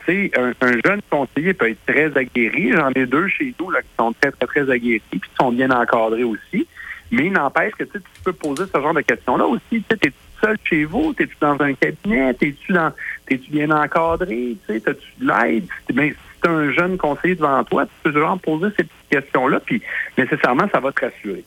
un, 0.09 0.53
un, 0.61 0.73
jeune 0.85 1.01
conseiller 1.11 1.55
peut 1.55 1.71
être 1.71 1.85
très 1.87 2.17
aguerri. 2.17 2.73
J'en 2.73 2.91
ai 2.93 3.07
deux 3.07 3.29
chez 3.29 3.55
nous 3.61 3.71
là, 3.71 3.83
qui 3.83 3.89
sont 3.99 4.13
très, 4.21 4.33
très, 4.33 4.47
très 4.47 4.71
aguerris 4.71 5.03
puis 5.11 5.21
qui 5.21 5.37
sont 5.39 5.53
bien 5.53 5.71
encadrés 5.71 6.25
aussi. 6.25 6.67
Mais 7.13 7.27
il 7.27 7.33
n'empêche 7.33 7.73
que 7.75 7.85
tu 7.85 8.01
peux 8.25 8.33
poser 8.33 8.65
ce 8.73 8.81
genre 8.81 8.95
de 8.95 9.01
questions-là 9.01 9.47
aussi. 9.47 9.85
Tu 9.89 10.09
es 10.09 10.13
seul 10.41 10.57
chez 10.65 10.85
vous? 10.85 11.13
T'es-tu 11.13 11.37
dans 11.41 11.61
un 11.61 11.73
cabinet? 11.75 12.35
T'es-tu 12.35 12.73
dans 12.73 12.93
t'es-tu 13.27 13.51
bien 13.51 13.71
encadré? 13.71 14.57
T'as-tu 14.67 14.91
de 15.21 15.27
l'aide? 15.27 16.17
Si 16.47 16.53
un 16.53 16.73
jeune 16.73 16.97
conseiller 16.97 17.35
devant 17.35 17.63
toi, 17.65 17.87
tu 17.87 17.93
peux 18.03 18.13
toujours 18.13 18.39
poser 18.39 18.67
ces 18.77 18.85
petites 18.85 19.09
questions-là, 19.11 19.61
puis 19.61 19.83
nécessairement, 20.17 20.69
ça 20.73 20.81
va 20.81 20.93
te 20.93 21.05
rassurer. 21.05 21.45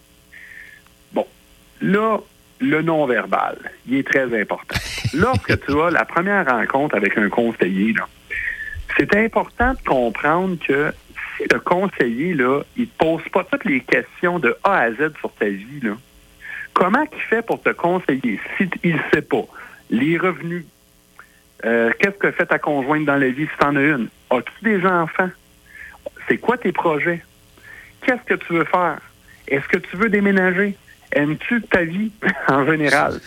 Bon. 1.14 1.26
Là, 1.82 2.20
le 2.60 2.82
non-verbal, 2.82 3.58
il 3.88 3.98
est 3.98 4.08
très 4.08 4.40
important. 4.40 4.76
Lorsque 5.14 5.66
tu 5.66 5.82
as 5.82 5.92
la 5.92 6.06
première 6.06 6.46
rencontre 6.46 6.96
avec 6.96 7.18
un 7.18 7.30
conseiller, 7.30 7.94
là, 7.94 8.08
c'est 8.98 9.16
important 9.16 9.74
de 9.74 9.88
comprendre 9.88 10.58
que 10.66 10.92
si 11.38 11.44
le 11.50 11.60
conseiller, 11.60 12.34
là, 12.34 12.62
il 12.76 12.84
ne 12.84 12.88
pose 12.98 13.24
pas 13.32 13.44
toutes 13.46 13.66
les 13.66 13.82
questions 13.82 14.40
de 14.40 14.56
A 14.64 14.80
à 14.80 14.92
Z 14.92 15.14
sur 15.20 15.32
ta 15.34 15.46
vie, 15.46 15.80
là, 15.82 15.96
comment 16.74 17.06
il 17.12 17.22
fait 17.22 17.46
pour 17.46 17.62
te 17.62 17.70
conseiller 17.70 18.40
s'il 18.58 18.70
ne 18.84 19.00
sait 19.14 19.22
pas? 19.22 19.46
Les 19.90 20.18
revenus? 20.18 20.66
Euh, 21.66 21.92
Qu'est-ce 22.00 22.18
que 22.18 22.32
fait 22.32 22.46
ta 22.46 22.60
conjointe 22.60 23.06
dans 23.06 23.16
la 23.16 23.30
vie 23.30 23.46
si 23.46 23.58
tu 23.60 23.66
en 23.66 23.76
as 23.76 23.82
une? 23.82 24.08
As-tu 24.30 24.64
des 24.64 24.86
enfants? 24.86 25.30
C'est 26.28 26.38
quoi 26.38 26.58
tes 26.58 26.72
projets? 26.72 27.22
Qu'est-ce 28.02 28.24
que 28.24 28.36
tu 28.36 28.54
veux 28.54 28.66
faire? 28.66 29.00
Est-ce 29.48 29.68
que 29.68 29.78
tu 29.78 29.98
veux 29.98 30.10
déménager? 30.10 30.76
Aimes-tu 31.12 31.62
ta 31.64 31.84
vie 31.84 32.12
en 32.48 32.66
général? 32.66 33.20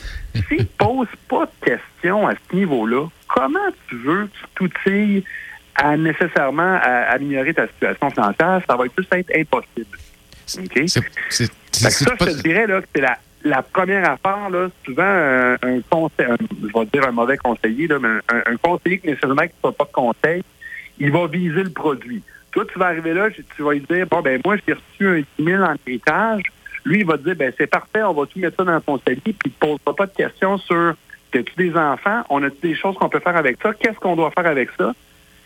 S'il 0.48 0.58
ne 0.58 0.64
pose 0.64 1.08
pas 1.28 1.46
de 1.46 1.66
questions 1.66 2.26
à 2.26 2.34
ce 2.34 2.56
niveau-là, 2.56 3.08
comment 3.28 3.58
tu 3.88 3.96
veux 3.96 4.26
que 4.26 4.32
tu 4.32 4.44
t'outilles 4.54 5.24
à 5.74 5.96
nécessairement 5.96 6.78
à 6.82 7.12
améliorer 7.12 7.54
ta 7.54 7.66
situation 7.66 8.10
financière? 8.10 8.62
Ça 8.66 8.76
va 8.76 8.84
juste 8.96 9.12
être 9.14 9.30
impossible. 9.36 9.98
OK? 10.58 10.82
C'est, 10.86 11.50
c'est, 11.70 11.90
ça, 11.90 12.14
je 12.20 12.24
te 12.26 12.42
dirais 12.42 12.66
là, 12.66 12.80
que 12.82 12.86
c'est 12.94 13.00
la, 13.00 13.18
la 13.44 13.62
première 13.62 14.08
affaire, 14.10 14.50
là, 14.50 14.68
souvent, 14.84 15.02
un, 15.02 15.54
un 15.54 15.80
conseil, 15.90 16.26
un, 16.26 16.36
je 16.38 16.78
vais 16.78 16.86
dire 16.92 17.06
un 17.06 17.12
mauvais 17.12 17.36
conseiller, 17.36 17.86
là, 17.86 17.98
mais 17.98 18.08
un, 18.08 18.52
un 18.52 18.56
conseiller 18.56 18.98
qui 18.98 19.08
nécessairement 19.08 19.42
qui 19.42 19.54
ne 19.64 19.70
pas 19.70 19.84
de 19.84 19.92
conseil, 19.92 20.42
il 20.98 21.10
va 21.10 21.26
viser 21.26 21.62
le 21.62 21.70
produit. 21.70 22.22
Toi, 22.52 22.64
tu 22.70 22.78
vas 22.78 22.86
arriver 22.86 23.14
là, 23.14 23.28
tu 23.30 23.62
vas 23.62 23.72
lui 23.72 23.80
dire, 23.80 24.06
bon, 24.06 24.20
ben 24.20 24.40
moi, 24.44 24.56
j'ai 24.66 24.74
reçu 24.74 25.08
un 25.08 25.20
10 25.38 25.44
000 25.44 25.62
en 25.62 25.74
héritage. 25.86 26.42
Lui, 26.84 27.00
il 27.00 27.06
va 27.06 27.16
te 27.16 27.24
dire, 27.24 27.36
ben 27.36 27.52
c'est 27.56 27.66
parfait, 27.66 28.02
on 28.02 28.12
va 28.12 28.26
tout 28.26 28.38
mettre 28.38 28.56
ça 28.56 28.64
dans 28.64 28.80
ton 28.80 28.98
CELI, 28.98 29.20
puis 29.20 29.36
il 29.46 29.48
ne 29.48 29.54
te 29.54 29.58
posera 29.60 29.96
pas 29.96 30.06
de 30.06 30.14
questions 30.14 30.58
sur, 30.58 30.94
as-tu 31.34 31.52
des 31.56 31.74
enfants? 31.76 32.22
On 32.28 32.42
a-tu 32.42 32.58
des 32.62 32.74
choses 32.74 32.96
qu'on 32.96 33.08
peut 33.08 33.20
faire 33.20 33.36
avec 33.36 33.58
ça? 33.62 33.72
Qu'est-ce 33.74 33.98
qu'on 33.98 34.16
doit 34.16 34.30
faire 34.30 34.46
avec 34.46 34.68
ça? 34.76 34.92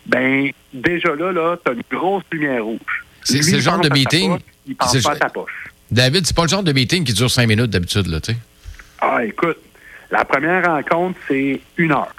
Ben, 0.06 0.50
déjà 0.72 1.14
là, 1.14 1.32
là, 1.32 1.56
tu 1.64 1.70
as 1.70 1.74
une 1.74 1.82
grosse 1.90 2.24
lumière 2.32 2.64
rouge. 2.64 3.04
C'est, 3.22 3.38
le 3.50 3.60
genre 3.60 3.80
de 3.80 3.88
meeting. 3.88 4.32
Poche, 4.32 4.42
il 4.66 4.76
pense 4.76 5.02
pas 5.02 5.12
à 5.12 5.16
ta 5.16 5.28
poche. 5.28 5.66
David, 5.90 6.26
c'est 6.26 6.36
pas 6.36 6.42
le 6.42 6.48
genre 6.48 6.62
de 6.62 6.72
meeting 6.72 7.04
qui 7.04 7.12
dure 7.12 7.30
cinq 7.30 7.46
minutes 7.46 7.70
d'habitude, 7.70 8.06
là, 8.06 8.20
tu 8.20 8.32
sais. 8.32 8.38
Ah, 9.00 9.24
écoute, 9.24 9.58
la 10.10 10.24
première 10.24 10.64
rencontre, 10.64 11.18
c'est 11.28 11.60
une 11.76 11.92
heure. 11.92 12.14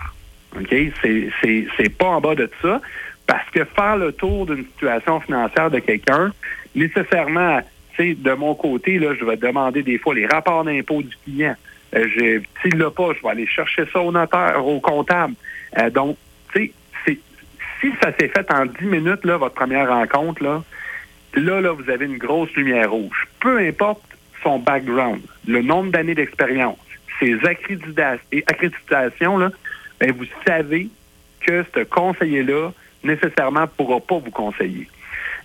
OK? 0.56 0.76
C'est, 1.02 1.90
pas 1.98 2.08
en 2.08 2.22
bas 2.22 2.36
de 2.36 2.50
ça. 2.62 2.82
Parce 3.26 3.50
que 3.50 3.66
faire 3.66 3.98
le 3.98 4.14
tour 4.14 4.46
d'une 4.46 4.64
situation 4.64 5.20
financière 5.20 5.70
de 5.70 5.80
quelqu'un, 5.80 6.32
nécessairement, 6.76 7.60
tu 7.96 8.10
sais, 8.10 8.14
de 8.16 8.32
mon 8.34 8.56
côté, 8.56 9.00
là, 9.00 9.14
je 9.20 9.26
vais 9.26 9.36
demander 9.36 9.84
des 9.84 9.98
fois 9.98 10.16
les 10.16 10.26
rapports 10.26 10.64
d'impôt 10.64 11.02
du 11.02 11.14
client. 11.26 11.56
Euh, 11.96 12.40
s'il 12.62 12.78
l'a 12.78 12.92
pas, 12.92 13.10
je 13.16 13.22
vais 13.22 13.30
aller 13.30 13.48
chercher 13.48 13.84
ça 13.92 14.00
au 14.00 14.12
notaire, 14.12 14.66
au 14.66 14.80
comptable. 14.80 15.34
Euh, 15.78 15.90
donc, 15.90 16.18
tu 16.54 16.72
sais, 17.06 17.18
si 17.82 17.92
ça 18.02 18.12
s'est 18.18 18.30
fait 18.30 18.52
en 18.52 18.66
10 18.66 18.86
minutes, 18.86 19.26
là, 19.26 19.38
votre 19.38 19.56
première 19.56 19.90
rencontre, 19.90 20.44
là, 20.44 20.64
là, 21.36 21.62
là, 21.62 21.72
vous 21.72 21.89
avez 21.89 22.05
une 22.05 22.17
grosse 22.17 22.51
lumière 22.53 22.91
rouge. 22.91 23.27
Peu 23.39 23.57
importe 23.60 24.01
son 24.43 24.60
background, 24.60 25.22
le 25.48 25.62
nombre 25.62 25.91
d'années 25.91 26.15
d'expérience, 26.15 26.77
ses 27.19 27.38
accréditations, 27.46 29.38
là, 29.38 29.51
ben, 30.00 30.12
vous 30.12 30.25
savez 30.46 30.89
que 31.41 31.65
ce 31.74 31.84
conseiller-là 31.84 32.72
nécessairement 33.03 33.62
ne 33.62 33.65
pourra 33.65 34.00
pas 34.00 34.19
vous 34.19 34.31
conseiller. 34.31 34.88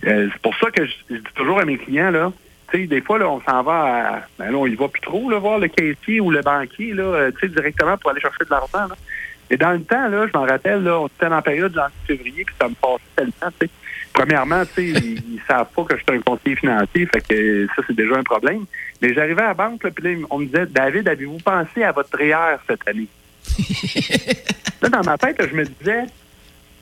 Euh, 0.05 0.29
c'est 0.31 0.41
pour 0.41 0.55
ça 0.57 0.69
que 0.69 0.85
je, 0.85 1.15
dis 1.15 1.33
toujours 1.35 1.59
à 1.59 1.65
mes 1.65 1.77
clients, 1.77 2.11
là, 2.11 2.31
des 2.73 3.01
fois, 3.01 3.19
là, 3.19 3.29
on 3.29 3.39
s'en 3.41 3.61
va 3.61 3.73
à, 3.73 4.21
ben 4.39 4.51
là, 4.51 4.57
on 4.57 4.67
va 4.67 4.87
plus 4.87 5.01
trop, 5.01 5.29
là, 5.29 5.37
voir 5.37 5.59
le 5.59 5.67
caissier 5.67 6.19
ou 6.19 6.31
le 6.31 6.41
banquier, 6.41 6.93
là, 6.93 7.29
sais, 7.39 7.47
directement 7.47 7.97
pour 7.97 8.09
aller 8.11 8.19
chercher 8.19 8.45
de 8.45 8.49
l'argent. 8.49 8.93
Et 9.49 9.57
dans 9.57 9.73
le 9.73 9.83
temps, 9.83 10.07
là, 10.07 10.25
je 10.27 10.37
m'en 10.37 10.45
rappelle, 10.45 10.83
là, 10.83 10.99
on 10.99 11.07
était 11.07 11.29
la 11.29 11.41
période 11.41 11.73
janvier-février, 11.73 12.43
puis 12.45 12.55
ça 12.59 12.67
me 12.67 12.73
passait 12.73 13.03
tellement, 13.15 13.51
tu 13.59 13.67
sais. 13.67 13.69
Premièrement, 14.13 14.63
tu 14.65 14.93
sais, 14.93 15.01
ils, 15.01 15.17
ils 15.33 15.41
savent 15.47 15.69
pas 15.75 15.83
que 15.83 15.97
je 15.97 16.03
suis 16.03 16.19
un 16.19 16.21
conseiller 16.21 16.55
financier, 16.55 17.07
fait 17.07 17.27
que 17.27 17.67
ça, 17.75 17.81
c'est 17.87 17.95
déjà 17.95 18.15
un 18.15 18.23
problème. 18.23 18.65
Mais 19.01 19.13
j'arrivais 19.13 19.41
à 19.41 19.47
la 19.47 19.53
banque, 19.53 19.83
là, 19.83 19.91
puis 19.91 20.03
là, 20.03 20.27
on 20.29 20.39
me 20.39 20.45
disait, 20.45 20.65
David, 20.67 21.07
avez-vous 21.07 21.39
pensé 21.39 21.83
à 21.83 21.91
votre 21.91 22.17
REER 22.17 22.57
cette 22.67 22.87
année? 22.87 23.07
là, 24.81 24.89
dans 24.89 25.03
ma 25.03 25.17
tête, 25.17 25.39
là, 25.39 25.47
je 25.49 25.55
me 25.55 25.65
disais, 25.65 26.05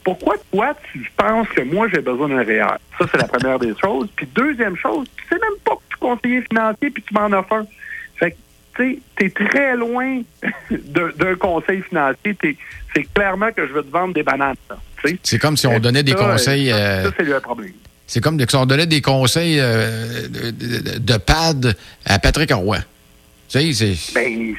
pourquoi 0.03 0.35
toi, 0.51 0.73
tu 0.91 1.11
penses 1.15 1.47
que 1.49 1.61
moi, 1.61 1.87
j'ai 1.93 2.01
besoin 2.01 2.29
d'un 2.29 2.43
REER? 2.43 2.77
Ça, 2.97 3.05
c'est 3.11 3.17
la 3.17 3.27
première 3.27 3.59
des 3.59 3.73
choses. 3.79 4.09
Puis 4.15 4.27
deuxième 4.33 4.75
chose, 4.75 5.07
tu 5.17 5.27
sais 5.27 5.39
même 5.39 5.59
pas 5.63 5.75
que 5.75 5.81
tu 5.89 5.95
es 5.95 5.99
conseiller 5.99 6.41
financier 6.41 6.89
puis 6.89 7.03
tu 7.03 7.13
m'en 7.13 7.31
offres 7.37 7.53
un. 7.53 7.65
Fait 8.15 8.35
tu 8.75 9.01
es 9.19 9.29
très 9.29 9.75
loin 9.75 10.21
d'un 10.71 11.35
conseil 11.35 11.81
financier. 11.81 12.35
C'est 12.95 13.13
clairement 13.13 13.51
que 13.51 13.67
je 13.67 13.73
veux 13.73 13.83
te 13.83 13.91
vendre 13.91 14.13
des 14.13 14.23
bananes. 14.23 14.55
C'est 15.23 15.39
comme 15.39 15.57
si 15.57 15.67
on 15.67 15.79
donnait 15.79 16.03
des 16.03 16.13
conseils. 16.13 16.69
ça, 16.69 17.11
c'est 17.17 17.23
le 17.23 17.39
problème. 17.39 17.73
C'est 18.11 18.19
comme 18.19 18.37
si 18.37 18.55
on 18.57 18.65
donnait 18.65 18.87
des 18.87 18.99
conseils 18.99 19.57
euh, 19.61 20.27
de, 20.27 21.17
pad 21.17 21.77
à 22.05 22.19
Patrick 22.19 22.51
Roy. 22.51 22.79
Tu 23.47 23.73
sais, 23.73 23.95
c'est. 23.95 24.13
Ben, 24.13 24.53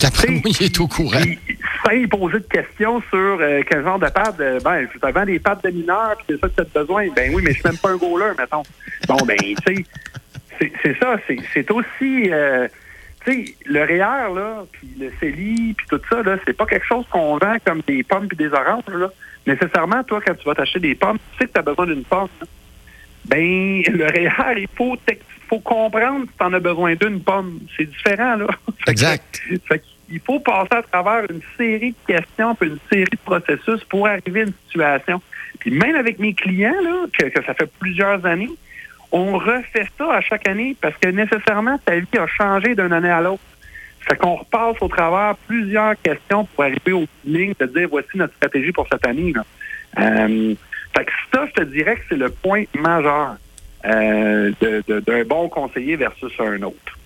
D'après 0.00 0.28
moi, 0.28 0.40
il 0.58 0.62
est 0.64 0.80
au 0.80 0.88
courant. 0.88 1.20
Sans 1.20 2.08
poser 2.08 2.38
de 2.38 2.46
questions 2.50 3.02
sur 3.10 3.38
euh, 3.42 3.60
quel 3.68 3.84
genre 3.84 3.98
de 3.98 4.08
pad, 4.08 4.40
euh, 4.40 4.58
ben, 4.60 4.88
je 4.90 4.98
te 4.98 5.24
des 5.26 5.38
pads 5.38 5.60
de 5.64 5.68
mineurs, 5.68 6.16
puis 6.16 6.24
c'est 6.28 6.40
ça 6.40 6.48
que 6.48 6.54
tu 6.54 6.78
as 6.78 6.80
besoin. 6.80 7.08
Ben 7.14 7.30
oui, 7.34 7.42
mais 7.44 7.52
je 7.52 7.58
suis 7.58 7.68
même 7.68 7.76
pas 7.76 7.90
un 7.90 7.96
goaler, 7.96 8.32
mettons. 8.38 8.62
Bon, 9.06 9.18
ben, 9.26 9.36
tu 9.36 9.84
sais, 10.58 10.72
c'est 10.82 10.98
ça, 10.98 11.16
c'est 11.52 11.70
aussi. 11.70 12.30
tu 12.30 12.30
sais, 13.26 13.54
le 13.66 13.84
REER, 13.84 14.34
là, 14.34 14.64
puis 14.72 14.88
le 14.98 15.12
CELI, 15.20 15.74
puis 15.76 15.86
tout 15.90 16.00
ça, 16.08 16.22
là, 16.22 16.38
c'est 16.46 16.56
pas 16.56 16.64
quelque 16.64 16.86
chose 16.86 17.04
qu'on 17.10 17.36
vend 17.36 17.56
comme 17.66 17.82
des 17.86 18.02
pommes 18.02 18.28
puis 18.28 18.38
des 18.38 18.48
oranges, 18.48 18.84
là 18.88 19.10
nécessairement, 19.46 20.02
toi, 20.04 20.20
quand 20.24 20.34
tu 20.34 20.44
vas 20.44 20.54
t'acheter 20.54 20.80
des 20.80 20.94
pommes, 20.94 21.18
tu 21.32 21.38
sais 21.38 21.46
que 21.46 21.52
tu 21.52 21.58
as 21.58 21.62
besoin 21.62 21.86
d'une 21.86 22.04
pomme. 22.04 22.28
Hein. 22.42 22.46
Ben, 23.24 23.82
le 23.88 24.06
REER, 24.06 24.58
il 24.58 24.68
faut, 24.76 24.96
faut 25.48 25.58
comprendre 25.58 26.26
que 26.26 26.30
tu 26.38 26.44
en 26.44 26.52
as 26.52 26.60
besoin 26.60 26.94
d'une 26.94 27.20
pomme. 27.20 27.60
C'est 27.76 27.84
différent, 27.86 28.36
là. 28.36 28.46
Exact. 28.86 29.42
il 30.08 30.20
faut 30.20 30.38
passer 30.40 30.76
à 30.76 30.82
travers 30.82 31.28
une 31.30 31.40
série 31.56 31.92
de 31.92 32.14
questions, 32.14 32.54
puis 32.54 32.68
une 32.68 32.78
série 32.90 33.10
de 33.10 33.18
processus 33.24 33.82
pour 33.84 34.06
arriver 34.06 34.42
à 34.42 34.44
une 34.44 34.52
situation. 34.66 35.20
Puis 35.58 35.70
même 35.70 35.96
avec 35.96 36.18
mes 36.18 36.34
clients, 36.34 36.80
là, 36.82 37.06
que, 37.12 37.26
que 37.26 37.44
ça 37.44 37.54
fait 37.54 37.70
plusieurs 37.80 38.24
années, 38.24 38.50
on 39.12 39.38
refait 39.38 39.88
ça 39.98 40.12
à 40.12 40.20
chaque 40.20 40.48
année 40.48 40.76
parce 40.80 40.96
que 40.98 41.08
nécessairement, 41.08 41.78
ta 41.78 41.98
vie 41.98 42.18
a 42.18 42.26
changé 42.26 42.74
d'une 42.74 42.92
année 42.92 43.10
à 43.10 43.20
l'autre. 43.20 43.42
Fait 44.08 44.16
qu'on 44.16 44.36
repasse 44.36 44.76
au 44.80 44.88
travers 44.88 45.36
plusieurs 45.48 45.94
questions 46.00 46.44
pour 46.44 46.64
arriver 46.64 46.92
au 46.92 47.06
ligne 47.24 47.54
de 47.58 47.66
dire 47.66 47.88
voici 47.90 48.10
notre 48.14 48.34
stratégie 48.34 48.72
pour 48.72 48.86
cette 48.90 49.04
année. 49.06 49.32
Euh, 49.98 50.54
fait 50.96 51.04
que 51.04 51.12
ça, 51.32 51.46
je 51.46 51.52
te 51.52 51.62
dirais 51.62 51.96
que 51.96 52.02
c'est 52.08 52.16
le 52.16 52.30
point 52.30 52.64
majeur 52.74 53.36
euh, 53.84 54.52
d'un 54.60 55.24
bon 55.24 55.48
conseiller 55.48 55.96
versus 55.96 56.32
un 56.38 56.62
autre. 56.62 56.98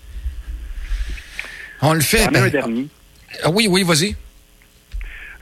On 1.81 1.93
le 1.93 2.01
fait. 2.01 2.23
On 2.25 2.27
un 2.27 2.31
ben, 2.31 2.49
dernier. 2.49 2.87
Ah 3.43 3.49
oui, 3.49 3.67
oui, 3.69 3.83
vas-y. 3.83 4.15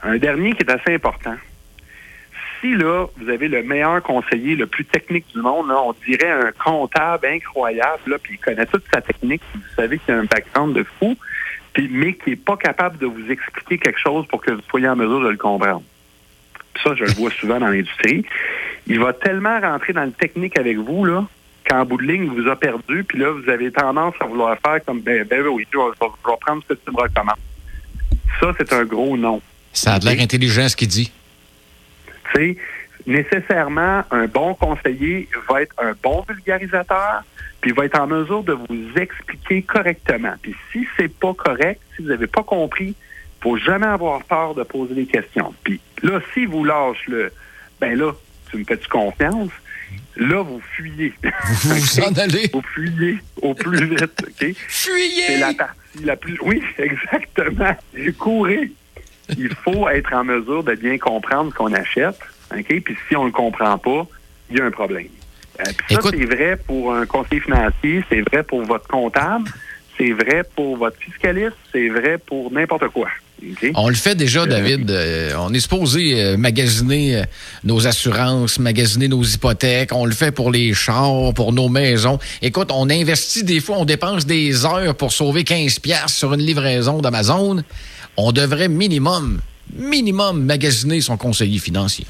Un 0.02 0.16
dernier 0.16 0.52
qui 0.54 0.62
est 0.62 0.70
assez 0.70 0.94
important. 0.94 1.36
Si 2.60 2.74
là, 2.74 3.06
vous 3.16 3.28
avez 3.28 3.48
le 3.48 3.62
meilleur 3.62 4.02
conseiller, 4.02 4.54
le 4.54 4.66
plus 4.66 4.84
technique 4.84 5.26
du 5.34 5.40
monde, 5.40 5.68
là, 5.68 5.80
on 5.82 5.94
dirait 6.06 6.30
un 6.30 6.52
comptable 6.52 7.26
incroyable, 7.26 8.02
là, 8.06 8.18
puis 8.22 8.34
il 8.34 8.38
connaît 8.38 8.66
toute 8.66 8.84
sa 8.92 9.00
technique, 9.00 9.42
vous 9.54 9.60
savez 9.76 9.98
qu'il 9.98 10.14
a 10.14 10.18
un 10.18 10.24
background 10.24 10.74
de 10.74 10.84
fou, 10.98 11.16
mais 11.78 12.14
qui 12.14 12.30
n'est 12.30 12.36
pas 12.36 12.56
capable 12.56 12.98
de 12.98 13.06
vous 13.06 13.30
expliquer 13.30 13.78
quelque 13.78 13.98
chose 13.98 14.26
pour 14.26 14.40
que 14.42 14.50
vous 14.50 14.62
soyez 14.68 14.88
en 14.88 14.96
mesure 14.96 15.20
de 15.22 15.28
le 15.28 15.36
comprendre. 15.36 15.82
ça, 16.82 16.94
je 16.94 17.04
le 17.04 17.12
vois 17.12 17.30
souvent 17.30 17.58
dans 17.58 17.68
l'industrie. 17.68 18.24
Il 18.86 18.98
va 19.00 19.12
tellement 19.12 19.60
rentrer 19.60 19.92
dans 19.92 20.04
le 20.04 20.12
technique 20.12 20.58
avec 20.58 20.76
vous, 20.76 21.04
là, 21.04 21.26
qu'en 21.68 21.84
bout 21.84 21.98
de 21.98 22.02
ligne, 22.02 22.24
il 22.24 22.42
vous 22.42 22.48
a 22.48 22.56
perdu, 22.56 23.04
puis 23.04 23.18
là, 23.18 23.30
vous 23.30 23.48
avez 23.48 23.70
tendance 23.70 24.14
à 24.20 24.26
vouloir 24.26 24.56
faire 24.64 24.84
comme, 24.84 25.00
ben, 25.00 25.24
ben 25.24 25.46
oui, 25.46 25.66
je 25.72 25.78
vais, 25.78 26.10
prendre 26.40 26.62
ce 26.68 26.74
que 26.74 26.80
tu 26.84 26.90
me 26.90 27.00
recommandes. 27.00 27.36
Ça, 28.40 28.52
c'est 28.58 28.72
un 28.72 28.84
gros 28.84 29.16
non. 29.16 29.40
Ça 29.72 29.94
a 29.94 29.98
de 29.98 30.06
l'air 30.06 30.20
intelligent, 30.20 30.68
ce 30.68 30.76
qu'il 30.76 30.88
dit. 30.88 31.12
Tu 32.34 32.40
sais, 32.40 32.56
nécessairement, 33.06 34.02
un 34.10 34.26
bon 34.26 34.54
conseiller 34.54 35.28
va 35.48 35.62
être 35.62 35.74
un 35.78 35.92
bon 36.02 36.24
vulgarisateur, 36.28 37.22
puis 37.60 37.70
il 37.70 37.76
va 37.76 37.84
être 37.84 37.98
en 37.98 38.06
mesure 38.06 38.42
de 38.42 38.52
vous 38.52 38.98
expliquer 38.98 39.62
correctement. 39.62 40.34
Puis 40.40 40.54
si 40.72 40.86
c'est 40.96 41.12
pas 41.12 41.34
correct, 41.34 41.80
si 41.94 42.02
vous 42.02 42.08
n'avez 42.08 42.26
pas 42.26 42.42
compris, 42.42 42.94
il 42.96 43.42
faut 43.42 43.56
jamais 43.56 43.86
avoir 43.86 44.22
peur 44.24 44.54
de 44.54 44.62
poser 44.62 44.94
des 44.94 45.06
questions. 45.06 45.54
Puis 45.62 45.80
là, 46.02 46.20
si 46.32 46.46
vous 46.46 46.64
lâchez 46.64 47.10
le, 47.10 47.32
ben 47.80 47.98
là, 47.98 48.12
tu 48.50 48.58
me 48.58 48.64
fais-tu 48.64 48.88
confiance? 48.88 49.50
Là, 50.16 50.42
vous 50.42 50.60
fuyez. 50.76 51.12
Vous 51.22 51.74
vous 51.74 52.00
en 52.00 52.12
allez? 52.14 52.50
Vous 52.52 52.62
fuyez 52.62 53.18
au 53.42 53.54
plus 53.54 53.86
vite, 53.86 54.24
OK? 54.26 54.54
Fuyez! 54.68 55.26
C'est 55.26 55.38
la 55.38 55.54
partie 55.54 56.04
la 56.04 56.16
plus... 56.16 56.38
Oui, 56.42 56.62
exactement. 56.78 57.76
Courez. 58.18 58.70
Il 59.36 59.54
faut 59.54 59.88
être 59.88 60.12
en 60.12 60.24
mesure 60.24 60.64
de 60.64 60.74
bien 60.74 60.98
comprendre 60.98 61.52
ce 61.52 61.56
qu'on 61.56 61.72
achète, 61.72 62.18
OK? 62.52 62.80
Puis 62.82 62.96
si 63.08 63.16
on 63.16 63.22
ne 63.22 63.26
le 63.26 63.32
comprend 63.32 63.78
pas, 63.78 64.06
il 64.50 64.58
y 64.58 64.60
a 64.60 64.64
un 64.64 64.70
problème. 64.70 65.08
Euh, 65.58 65.64
ça, 65.88 66.00
c'est 66.10 66.24
vrai 66.24 66.56
pour 66.56 66.94
un 66.94 67.06
conseiller 67.06 67.40
financier, 67.40 68.04
c'est 68.08 68.20
vrai 68.22 68.42
pour 68.42 68.62
votre 68.64 68.86
comptable, 68.86 69.50
c'est 69.98 70.12
vrai 70.12 70.42
pour 70.54 70.76
votre 70.76 70.96
fiscaliste, 70.98 71.56
c'est 71.72 71.88
vrai 71.88 72.18
pour 72.18 72.52
n'importe 72.52 72.88
quoi. 72.88 73.08
On 73.74 73.88
le 73.88 73.94
fait 73.94 74.14
déjà, 74.14 74.42
euh, 74.42 74.46
David. 74.46 74.90
Euh, 74.90 75.32
on 75.38 75.52
est 75.54 75.60
supposé 75.60 76.36
magasiner 76.36 77.22
nos 77.64 77.86
assurances, 77.86 78.58
magasiner 78.58 79.08
nos 79.08 79.22
hypothèques. 79.22 79.94
On 79.94 80.04
le 80.04 80.12
fait 80.12 80.30
pour 80.30 80.50
les 80.50 80.74
chars, 80.74 81.32
pour 81.34 81.52
nos 81.54 81.70
maisons. 81.70 82.18
Écoute, 82.42 82.68
on 82.70 82.90
investit 82.90 83.42
des 83.42 83.60
fois, 83.60 83.78
on 83.78 83.86
dépense 83.86 84.26
des 84.26 84.66
heures 84.66 84.94
pour 84.94 85.12
sauver 85.12 85.44
15 85.44 85.78
pièces 85.78 86.12
sur 86.12 86.34
une 86.34 86.42
livraison 86.42 86.98
d'Amazon. 87.00 87.62
On 88.18 88.32
devrait 88.32 88.68
minimum, 88.68 89.40
minimum 89.74 90.44
magasiner 90.44 91.00
son 91.00 91.16
conseiller 91.16 91.58
financier. 91.58 92.06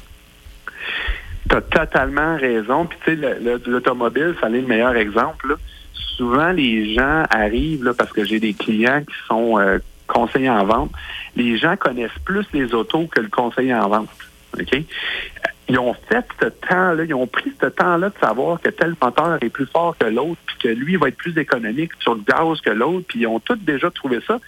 Tu 1.49 1.55
as 1.55 1.61
totalement 1.61 2.37
raison. 2.37 2.85
Puis, 2.85 2.99
tu 3.05 3.21
sais, 3.21 3.59
l'automobile, 3.65 4.35
ça 4.39 4.47
est 4.47 4.61
le 4.61 4.67
meilleur 4.67 4.95
exemple. 4.95 5.57
Souvent, 5.93 6.51
les 6.51 6.93
gens 6.93 7.23
arrivent, 7.29 7.83
là, 7.83 7.93
parce 7.97 8.11
que 8.11 8.23
j'ai 8.23 8.39
des 8.39 8.53
clients 8.53 9.01
qui 9.01 9.15
sont 9.27 9.59
euh, 9.59 9.79
conseillers 10.07 10.49
en 10.49 10.65
vente, 10.65 10.91
les 11.35 11.57
gens 11.57 11.75
connaissent 11.77 12.11
plus 12.25 12.45
les 12.53 12.73
autos 12.73 13.07
que 13.07 13.21
le 13.21 13.29
conseiller 13.29 13.73
en 13.73 13.87
vente. 13.87 14.09
OK? 14.59 14.83
Ils 15.69 15.79
ont 15.79 15.93
fait 15.93 16.25
ce 16.41 16.47
temps-là, 16.47 17.05
ils 17.05 17.13
ont 17.13 17.27
pris 17.27 17.53
ce 17.61 17.67
temps-là 17.67 18.09
de 18.09 18.17
savoir 18.19 18.59
que 18.59 18.69
tel 18.69 18.93
moteur 19.01 19.37
est 19.41 19.49
plus 19.49 19.67
fort 19.67 19.95
que 19.97 20.05
l'autre, 20.05 20.41
puis 20.45 20.57
que 20.57 20.67
lui 20.67 20.97
va 20.97 21.07
être 21.07 21.15
plus 21.15 21.37
économique 21.37 21.91
sur 21.99 22.15
le 22.15 22.21
gaz 22.21 22.59
que 22.59 22.71
l'autre, 22.71 23.05
puis 23.07 23.21
ils 23.21 23.27
ont 23.27 23.39
tous 23.39 23.55
déjà 23.55 23.89
trouvé 23.89 24.19
ça. 24.27 24.39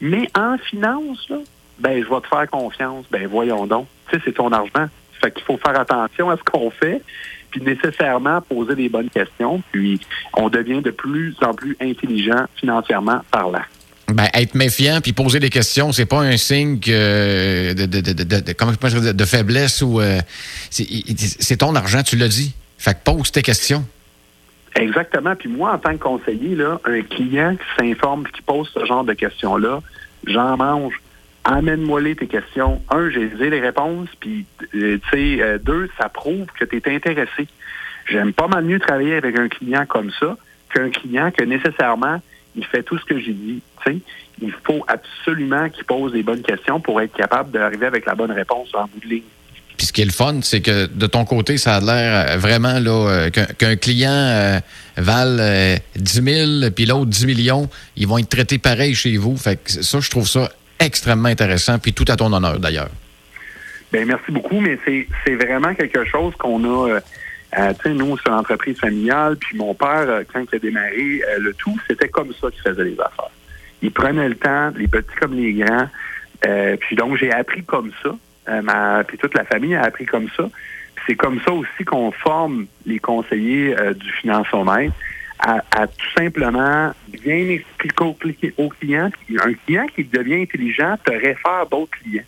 Mais 0.00 0.28
en 0.36 0.58
finance, 0.58 1.28
là, 1.28 1.38
ben, 1.78 2.02
je 2.02 2.08
vais 2.08 2.20
te 2.20 2.26
faire 2.26 2.50
confiance. 2.50 3.04
Ben, 3.10 3.26
voyons 3.26 3.66
donc. 3.66 3.86
Tu 4.08 4.16
sais, 4.16 4.22
c'est 4.24 4.32
ton 4.32 4.50
argent. 4.50 4.88
Fait 5.20 5.30
qu'il 5.30 5.44
faut 5.44 5.58
faire 5.58 5.78
attention 5.78 6.30
à 6.30 6.36
ce 6.36 6.42
qu'on 6.42 6.70
fait, 6.70 7.02
puis 7.50 7.62
nécessairement 7.62 8.40
poser 8.40 8.74
des 8.74 8.88
bonnes 8.88 9.10
questions, 9.10 9.62
puis 9.72 10.00
on 10.34 10.48
devient 10.48 10.82
de 10.82 10.90
plus 10.90 11.34
en 11.42 11.54
plus 11.54 11.76
intelligent 11.80 12.46
financièrement 12.56 13.22
par 13.30 13.50
là. 13.50 13.62
Ben, 14.08 14.28
être 14.34 14.54
méfiant 14.54 15.00
puis 15.00 15.12
poser 15.12 15.40
des 15.40 15.50
questions, 15.50 15.90
c'est 15.90 16.06
pas 16.06 16.20
un 16.20 16.36
signe 16.36 16.78
de, 16.78 17.72
de, 17.72 17.86
de, 17.86 19.12
de, 19.12 19.24
faiblesse 19.24 19.82
ou 19.82 20.00
euh, 20.00 20.20
c'est 20.70 21.56
ton 21.56 21.74
argent, 21.74 22.04
tu 22.04 22.16
l'as 22.16 22.28
dit. 22.28 22.54
Fait 22.78 22.94
que 22.94 23.00
pose 23.02 23.32
tes 23.32 23.42
questions. 23.42 23.84
Exactement. 24.76 25.34
Puis 25.34 25.48
moi, 25.48 25.72
en 25.72 25.78
tant 25.78 25.92
que 25.92 26.02
conseiller, 26.02 26.54
là, 26.54 26.78
un 26.84 27.02
client 27.02 27.56
qui 27.56 27.84
s'informe 27.84 28.26
qui 28.28 28.42
pose 28.42 28.70
ce 28.72 28.84
genre 28.84 29.04
de 29.04 29.14
questions-là, 29.14 29.80
j'en 30.26 30.56
mange 30.56 30.94
amène-moi 31.46 32.00
les 32.00 32.16
tes 32.16 32.26
questions. 32.26 32.82
Un, 32.90 33.08
j'ai 33.10 33.28
les 33.28 33.60
réponses, 33.60 34.08
puis 34.20 34.44
euh, 34.74 34.98
tu 34.98 35.08
sais, 35.10 35.42
euh, 35.42 35.58
deux, 35.58 35.88
ça 35.98 36.08
prouve 36.08 36.46
que 36.58 36.64
tu 36.64 36.76
es 36.76 36.94
intéressé. 36.94 37.46
J'aime 38.10 38.32
pas 38.32 38.48
mal 38.48 38.64
mieux 38.64 38.78
travailler 38.78 39.14
avec 39.14 39.38
un 39.38 39.48
client 39.48 39.86
comme 39.86 40.10
ça 40.18 40.36
qu'un 40.74 40.90
client 40.90 41.30
que 41.30 41.44
nécessairement 41.44 42.20
il 42.56 42.64
fait 42.64 42.82
tout 42.82 42.98
ce 42.98 43.04
que 43.04 43.18
j'ai 43.20 43.32
dit. 43.32 43.62
Tu 43.84 43.92
sais, 43.92 43.98
il 44.42 44.52
faut 44.64 44.84
absolument 44.88 45.68
qu'il 45.68 45.84
pose 45.84 46.12
les 46.14 46.22
bonnes 46.22 46.42
questions 46.42 46.80
pour 46.80 47.00
être 47.00 47.14
capable 47.14 47.50
d'arriver 47.50 47.86
avec 47.86 48.06
la 48.06 48.14
bonne 48.14 48.32
réponse 48.32 48.68
en 48.74 48.84
bout 48.84 49.00
de 49.00 49.08
ligne. 49.08 49.22
Puis 49.76 49.88
ce 49.88 49.92
qui 49.92 50.00
est 50.00 50.06
le 50.06 50.10
fun, 50.10 50.40
c'est 50.42 50.62
que 50.62 50.86
de 50.86 51.06
ton 51.06 51.26
côté, 51.26 51.58
ça 51.58 51.76
a 51.76 51.80
l'air 51.80 52.30
euh, 52.30 52.36
vraiment 52.38 52.78
là 52.78 53.28
qu'un 53.30 53.76
client 53.76 54.10
euh, 54.10 54.58
vale 54.96 55.78
10 55.96 56.22
000 56.60 56.70
puis 56.74 56.86
l'autre 56.86 57.06
10 57.06 57.26
millions, 57.26 57.68
ils 57.96 58.08
vont 58.08 58.16
être 58.18 58.30
traités 58.30 58.58
pareil 58.58 58.94
chez 58.94 59.16
vous. 59.18 59.36
Fait 59.36 59.62
que 59.62 59.70
ça, 59.70 60.00
je 60.00 60.10
trouve 60.10 60.26
ça 60.26 60.50
extrêmement 60.78 61.28
intéressant, 61.28 61.78
puis 61.78 61.92
tout 61.92 62.04
à 62.08 62.16
ton 62.16 62.32
honneur 62.32 62.58
d'ailleurs. 62.58 62.90
Bien, 63.92 64.04
merci 64.04 64.32
beaucoup, 64.32 64.60
mais 64.60 64.78
c'est 64.84 65.34
vraiment 65.34 65.74
quelque 65.74 66.04
chose 66.04 66.34
qu'on 66.36 66.64
a. 66.64 66.90
Euh, 66.90 67.00
euh, 67.56 67.72
tu 67.74 67.82
sais, 67.88 67.94
nous, 67.94 68.16
c'est 68.18 68.28
une 68.28 68.34
entreprise 68.34 68.78
familiale, 68.78 69.36
puis 69.36 69.56
mon 69.56 69.74
père, 69.74 70.04
euh, 70.08 70.22
quand 70.32 70.44
il 70.52 70.56
a 70.56 70.58
démarré 70.58 71.22
le 71.38 71.54
tout, 71.54 71.78
c'était 71.88 72.08
comme 72.08 72.32
ça 72.40 72.50
qu'il 72.50 72.60
faisait 72.62 72.84
les 72.84 73.00
affaires. 73.00 73.30
Il 73.82 73.92
prenait 73.92 74.28
le 74.28 74.34
temps, 74.34 74.72
les 74.76 74.88
petits 74.88 75.14
comme 75.20 75.34
les 75.34 75.52
grands. 75.52 75.88
puis 76.80 76.96
donc, 76.96 77.16
j'ai 77.16 77.32
appris 77.32 77.62
comme 77.62 77.92
ça. 78.02 79.04
puis 79.06 79.18
toute 79.18 79.34
la 79.34 79.44
famille 79.44 79.74
a 79.74 79.82
appris 79.82 80.06
comme 80.06 80.28
ça. 80.36 80.48
C'est 81.06 81.14
comme 81.14 81.40
ça 81.46 81.52
aussi 81.52 81.84
qu'on 81.84 82.10
forme 82.10 82.66
les 82.84 82.98
conseillers 82.98 83.76
du 83.94 84.10
financement 84.12 84.64
à, 85.38 85.86
tout 85.86 86.10
simplement 86.16 86.92
bien 87.08 87.48
expliquer 87.48 88.54
au, 88.56 88.68
client. 88.68 89.10
Un 89.44 89.52
client 89.66 89.86
qui 89.94 90.04
devient 90.04 90.42
intelligent 90.42 90.96
te 91.04 91.12
réfère 91.12 91.66
d'autres 91.70 91.96
clients. 92.02 92.24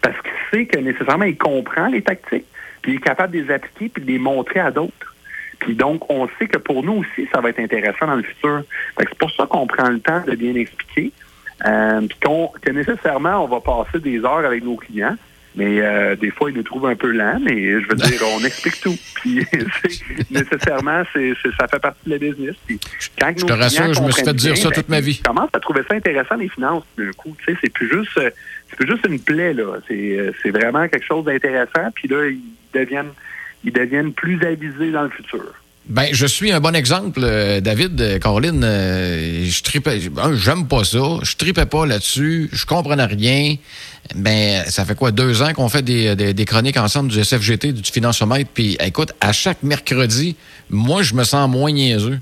Parce 0.00 0.16
qu'il 0.22 0.32
sait 0.50 0.66
que 0.66 0.78
nécessairement, 0.78 1.24
il 1.24 1.36
comprend 1.36 1.88
les 1.88 2.02
tactiques, 2.02 2.46
puis 2.80 2.92
il 2.92 2.96
est 2.96 3.00
capable 3.00 3.32
de 3.32 3.42
les 3.42 3.50
appliquer 3.50 3.88
puis 3.88 4.02
de 4.02 4.10
les 4.10 4.18
montrer 4.18 4.60
à 4.60 4.70
d'autres. 4.70 5.14
Puis 5.58 5.74
donc, 5.74 6.10
on 6.10 6.28
sait 6.38 6.48
que 6.48 6.58
pour 6.58 6.82
nous 6.82 7.04
aussi, 7.04 7.28
ça 7.32 7.40
va 7.40 7.50
être 7.50 7.60
intéressant 7.60 8.06
dans 8.06 8.16
le 8.16 8.22
futur. 8.22 8.62
C'est 8.98 9.14
pour 9.18 9.30
ça 9.30 9.46
qu'on 9.46 9.66
prend 9.66 9.88
le 9.88 10.00
temps 10.00 10.22
de 10.26 10.34
bien 10.34 10.54
expliquer. 10.54 11.12
Euh, 11.64 12.00
puis 12.00 12.18
qu'on, 12.24 12.48
que 12.60 12.70
nécessairement, 12.72 13.44
on 13.44 13.48
va 13.48 13.60
passer 13.60 14.00
des 14.00 14.18
heures 14.24 14.44
avec 14.44 14.64
nos 14.64 14.76
clients. 14.76 15.16
Mais 15.54 15.80
euh, 15.80 16.16
des 16.16 16.30
fois, 16.30 16.50
ils 16.50 16.56
nous 16.56 16.62
trouvent 16.62 16.86
un 16.86 16.94
peu 16.94 17.10
lents, 17.10 17.38
mais 17.42 17.80
je 17.80 17.86
veux 17.86 17.94
dire, 17.94 18.22
on 18.34 18.42
explique 18.44 18.80
tout. 18.80 18.96
Puis 19.14 19.44
nécessairement, 20.30 21.02
c'est, 21.12 21.34
ça 21.58 21.68
fait 21.68 21.78
partie 21.78 22.00
de 22.06 22.10
la 22.10 22.18
business. 22.18 22.54
Puis, 22.66 22.80
quand 23.20 23.32
je 23.36 23.44
te 23.44 23.52
rassure, 23.52 23.92
je 23.92 24.00
me 24.00 24.10
suis 24.10 24.24
fait 24.24 24.34
dire 24.34 24.56
ça 24.56 24.70
toute 24.70 24.88
ma 24.88 25.00
vie. 25.00 25.14
Je 25.14 25.22
commence 25.22 25.50
à 25.52 25.60
trouver 25.60 25.82
ça 25.88 25.94
intéressant, 25.94 26.36
les 26.36 26.48
finances, 26.48 26.84
d'un 26.96 27.12
coup. 27.12 27.36
Tu 27.38 27.52
sais, 27.52 27.58
c'est 27.62 27.72
plus 27.72 27.88
juste 27.88 28.12
c'est 28.14 28.76
plus 28.76 28.86
juste 28.86 29.06
une 29.06 29.20
plaie, 29.20 29.52
là. 29.52 29.76
C'est, 29.86 30.32
c'est 30.42 30.50
vraiment 30.50 30.88
quelque 30.88 31.04
chose 31.04 31.24
d'intéressant. 31.24 31.90
Puis 31.94 32.08
là, 32.08 32.28
ils 32.28 32.40
deviennent 32.72 33.12
ils 33.64 33.72
deviennent 33.72 34.12
plus 34.12 34.42
avisés 34.44 34.90
dans 34.90 35.04
le 35.04 35.10
futur. 35.10 35.54
Ben, 35.86 36.06
je 36.12 36.26
suis 36.26 36.52
un 36.52 36.60
bon 36.60 36.76
exemple, 36.76 37.20
euh, 37.24 37.60
David, 37.60 38.00
euh, 38.00 38.18
Caroline. 38.20 38.62
Euh, 38.62 39.44
je 39.44 39.62
tripais, 39.62 39.98
j'aime 40.34 40.68
pas 40.68 40.84
ça. 40.84 41.18
Je 41.22 41.36
tripais 41.36 41.66
pas 41.66 41.86
là-dessus. 41.86 42.48
Je 42.52 42.64
comprenais 42.64 43.04
rien. 43.04 43.56
Ben, 44.14 44.62
ça 44.66 44.84
fait 44.84 44.94
quoi, 44.94 45.10
deux 45.10 45.42
ans 45.42 45.52
qu'on 45.54 45.68
fait 45.68 45.82
des, 45.82 46.14
des, 46.14 46.44
chroniques 46.44 46.76
ensemble 46.76 47.10
du 47.10 47.20
SFGT, 47.22 47.72
du 47.72 47.90
financiomètre. 47.90 48.48
Puis, 48.54 48.76
écoute, 48.80 49.12
à 49.20 49.32
chaque 49.32 49.64
mercredi, 49.64 50.36
moi, 50.70 51.02
je 51.02 51.14
me 51.14 51.24
sens 51.24 51.50
moins 51.50 51.72
niaiseux. 51.72 52.20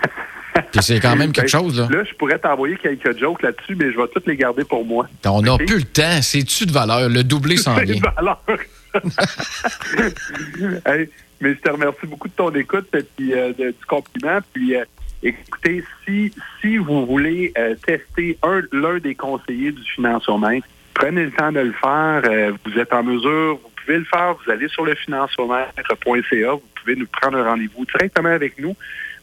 Puis 0.72 0.82
c'est 0.82 1.00
quand 1.00 1.16
même 1.16 1.32
quelque 1.32 1.52
ben, 1.52 1.60
chose, 1.60 1.78
là. 1.78 1.88
Là, 1.90 2.04
je 2.04 2.14
pourrais 2.14 2.38
t'envoyer 2.38 2.76
quelques 2.76 3.18
jokes 3.18 3.42
là-dessus, 3.42 3.74
mais 3.74 3.90
je 3.92 3.96
vais 3.96 4.08
toutes 4.12 4.26
les 4.26 4.36
garder 4.36 4.64
pour 4.64 4.84
moi. 4.84 5.08
On 5.24 5.40
n'a 5.40 5.56
plus 5.56 5.78
le 5.78 5.84
temps. 5.84 6.20
C'est-tu 6.20 6.66
de 6.66 6.72
valeur? 6.72 7.08
Le 7.08 7.24
doublé 7.24 7.56
sans 7.56 7.74
rien. 7.74 7.96
de 7.96 8.00
valeur. 8.00 8.42
mais 11.40 11.54
je 11.54 11.60
te 11.60 11.70
remercie 11.70 12.06
beaucoup 12.06 12.28
de 12.28 12.34
ton 12.34 12.50
écoute 12.50 12.88
et 12.94 13.32
euh, 13.32 13.52
du 13.52 13.86
compliment. 13.86 14.38
Puis, 14.52 14.76
euh, 14.76 14.84
écoutez, 15.22 15.84
si, 16.04 16.32
si 16.60 16.78
vous 16.78 17.06
voulez 17.06 17.52
euh, 17.58 17.74
tester 17.74 18.38
l'un 18.72 18.98
des 18.98 19.14
conseillers 19.14 19.72
du 19.72 19.82
financement, 19.82 20.58
prenez 20.94 21.24
le 21.24 21.30
temps 21.32 21.52
de 21.52 21.60
le 21.60 21.72
faire. 21.72 22.22
vous 22.64 22.78
êtes 22.78 22.92
en 22.92 23.02
mesure, 23.02 23.58
vous 23.62 23.70
pouvez 23.84 23.98
le 23.98 24.04
faire. 24.04 24.34
Vous 24.34 24.50
allez 24.50 24.68
sur 24.68 24.84
le. 24.84 24.94
Vous 24.96 26.60
pouvez 26.80 26.96
nous 26.96 27.06
prendre 27.06 27.38
un 27.38 27.44
rendez-vous 27.50 27.84
directement 27.84 28.30
avec 28.30 28.58
nous. 28.58 28.74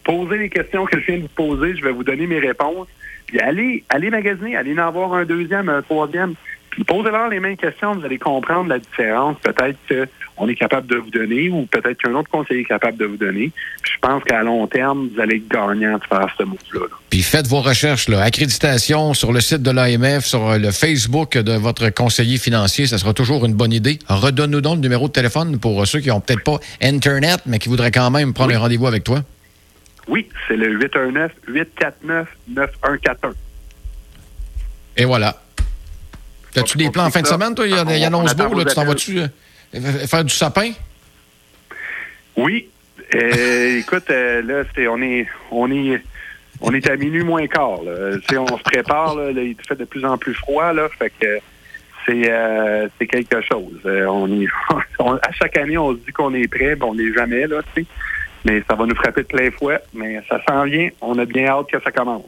Posez 0.04 0.38
les 0.38 0.50
questions 0.50 0.86
que 0.86 1.00
je 1.00 1.06
viens 1.06 1.18
de 1.18 1.22
vous 1.24 1.28
poser. 1.30 1.76
Je 1.76 1.84
vais 1.84 1.92
vous 1.92 2.04
donner 2.04 2.28
mes 2.28 2.40
réponses. 2.40 2.88
Puis 3.26 3.40
allez, 3.40 3.84
allez 3.90 4.10
magasiner, 4.10 4.56
allez 4.56 4.74
en 4.74 4.88
avoir 4.88 5.14
un 5.14 5.26
deuxième, 5.26 5.70
un 5.70 5.82
troisième. 5.82 6.36
Puis 6.70 6.84
posez-leur 6.84 7.30
les 7.30 7.40
mêmes 7.40 7.56
questions, 7.56 7.94
vous 7.94 8.04
allez 8.04 8.18
comprendre 8.18 8.68
la 8.68 8.80
différence. 8.80 9.38
Peut-être 9.40 9.78
qu'on 10.36 10.48
est 10.48 10.56
capable 10.56 10.88
de 10.88 10.96
vous 10.98 11.10
donner 11.10 11.50
ou 11.50 11.66
peut-être 11.66 12.02
qu'un 12.02 12.14
autre 12.14 12.30
conseiller 12.30 12.62
est 12.62 12.66
capable 12.66 12.98
de 12.98 13.06
vous 13.06 13.18
donner. 13.18 13.52
Puis 13.82 13.94
je 13.94 14.00
pense 14.00 14.24
qu'à 14.24 14.44
long 14.44 14.66
terme, 14.68 15.10
vous 15.14 15.20
allez 15.20 15.38
être 15.38 15.48
gagnant 15.48 15.98
de 15.98 16.04
faire 16.04 16.28
ce 16.38 16.44
move-là. 16.44 16.88
Puis 17.10 17.22
faites 17.22 17.48
vos 17.48 17.62
recherches, 17.62 18.08
là. 18.08 18.22
accréditation 18.22 19.14
sur 19.14 19.32
le 19.32 19.42
site 19.42 19.62
de 19.62 19.72
l'AMF, 19.72 20.26
sur 20.26 20.58
le 20.58 20.72
Facebook 20.72 21.38
de 21.38 21.54
votre 21.54 21.90
conseiller 21.90 22.38
financier, 22.38 22.88
ça 22.88 22.98
sera 22.98 23.14
toujours 23.14 23.46
une 23.46 23.54
bonne 23.54 23.74
idée. 23.74 24.00
Redonne-nous 24.08 24.62
donc 24.62 24.76
le 24.76 24.82
numéro 24.82 25.08
de 25.08 25.14
téléphone 25.14 25.60
pour 25.60 25.86
ceux 25.88 26.00
qui 26.00 26.10
n'ont 26.10 26.22
peut-être 26.22 26.44
pas 26.44 26.60
Internet, 26.82 27.42
mais 27.46 27.60
qui 27.60 27.70
voudraient 27.70 27.92
quand 27.92 28.10
même 28.12 28.34
prendre 28.34 28.54
un 28.54 28.60
rendez-vous 28.60 28.88
avec 28.88 29.04
toi. 29.04 29.24
Oui, 30.08 30.28
c'est 30.48 30.58
le 30.58 30.78
819-849-9141. 31.48 33.34
Et 34.98 35.06
voilà. 35.06 35.42
As-tu 36.56 36.78
des 36.78 36.90
plans 36.92 37.06
en 37.06 37.10
fin 37.10 37.22
de 37.22 37.28
semaine, 37.28 37.56
toi? 37.56 37.66
Il 37.66 37.72
y, 37.72 37.78
a, 37.78 37.98
il 37.98 38.04
annonce 38.04 38.36
beau, 38.36 38.54
là. 38.54 38.66
Tu 38.66 38.76
t'en 38.76 38.86
vas-tu 38.86 39.20
euh, 39.20 39.28
faire 39.80 40.24
du 40.24 40.34
sapin? 40.34 40.72
Oui. 42.36 42.70
Euh, 43.16 43.78
écoute, 43.80 44.10
euh, 44.10 44.42
là, 44.42 44.64
c'est, 44.76 44.88
on 44.88 45.02
est, 45.02 45.28
on 45.52 45.72
est, 45.72 46.02
on 46.62 46.74
est 46.74 46.90
à 46.90 46.96
minuit 46.96 47.24
moins 47.24 47.48
quart. 47.48 47.84
Là. 47.84 48.18
on 48.38 48.58
se 48.58 48.64
prépare. 48.64 49.16
Là, 49.16 49.32
il 49.32 49.56
fait 49.68 49.76
de 49.76 49.86
plus 49.86 50.06
en 50.06 50.18
plus 50.18 50.34
froid. 50.34 50.74
Là, 50.74 50.88
fait 50.98 51.12
que 51.20 51.40
c'est, 52.06 52.32
c'est 53.00 53.08
quelque 53.08 53.42
chose. 53.42 53.80
on 55.00 55.16
à 55.16 55.32
chaque 55.32 55.58
année, 55.58 55.78
on 55.78 55.94
se 55.94 56.00
dit 56.00 56.12
qu'on 56.12 56.34
est 56.34 56.48
prêt, 56.48 56.76
mais 56.76 56.86
on 56.86 56.96
n'est 56.96 57.14
jamais 57.14 57.48
là. 57.48 57.62
Mais 58.46 58.64
ça 58.68 58.76
va 58.76 58.86
nous 58.86 58.96
frapper 58.96 59.22
de 59.22 59.28
plein 59.28 59.52
fouet. 59.52 59.80
Mais 59.94 60.22
ça 60.28 60.40
s'en 60.48 60.64
vient. 60.66 60.90
On 61.02 61.18
a 61.18 61.26
bien 61.26 61.48
hâte 61.48 61.68
que 61.72 61.82
ça 61.82 61.92
commence. 61.92 62.24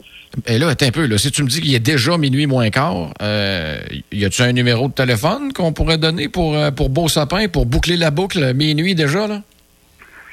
Et 0.46 0.58
là, 0.58 0.68
attends 0.68 0.86
un 0.86 0.90
peu. 0.90 1.06
Là, 1.06 1.18
si 1.18 1.30
tu 1.30 1.42
me 1.42 1.48
dis 1.48 1.60
qu'il 1.60 1.74
est 1.74 1.80
déjà 1.80 2.18
minuit 2.18 2.46
moins 2.46 2.68
quart, 2.70 3.12
euh, 3.22 3.78
y 4.12 4.24
a-tu 4.24 4.42
un 4.42 4.52
numéro 4.52 4.88
de 4.88 4.92
téléphone 4.92 5.52
qu'on 5.52 5.72
pourrait 5.72 5.98
donner 5.98 6.28
pour, 6.28 6.54
euh, 6.54 6.70
pour 6.70 6.90
Beau 6.90 7.08
Sapin, 7.08 7.48
pour 7.48 7.64
boucler 7.64 7.96
la 7.96 8.10
boucle 8.10 8.52
minuit 8.54 8.94
déjà, 8.94 9.26
là? 9.26 9.42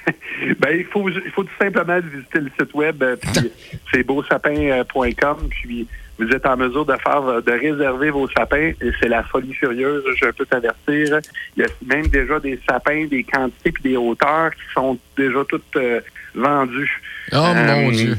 ben, 0.60 0.78
il 0.78 0.86
faut, 0.86 1.10
il 1.10 1.32
faut 1.32 1.44
tout 1.44 1.58
simplement 1.60 2.00
visiter 2.00 2.39
le 2.39 2.52
site 2.60 2.74
web. 2.74 3.02
Euh, 3.02 3.16
c'est 3.92 4.04
beausapin.com. 4.04 5.38
Puis 5.50 5.88
vous 6.20 6.30
êtes 6.30 6.46
en 6.46 6.58
mesure 6.58 6.86
de 6.86 6.96
faire 6.98 7.42
de 7.42 7.52
réserver 7.52 8.12
vos 8.12 8.30
sapins 8.30 8.72
et 8.80 8.92
c'est 9.00 9.10
la 9.10 9.24
folie 9.24 9.54
furieuse, 9.54 10.04
je 10.16 10.30
peux 10.30 10.46
t'avertir. 10.46 11.20
Il 11.58 11.63
y 11.63 11.63
a 11.63 11.68
même 11.86 12.08
déjà 12.08 12.39
des 12.39 12.60
sapins, 12.70 13.06
des 13.06 13.24
quantités 13.24 13.72
puis 13.72 13.84
des 13.84 13.98
hauteurs 13.98 14.52
qui 14.52 14.74
sont 14.74 14.98
déjà 15.18 15.44
toutes 15.50 15.76
euh, 15.76 16.02
vendues. 16.36 17.02
Oh 17.32 17.38
mon 17.38 17.89
euh, 17.89 17.92
Dieu. 17.92 18.18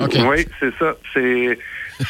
Oui, 0.00 0.46
c'est 0.60 0.76
ça. 0.78 0.96
C'est 1.14 1.58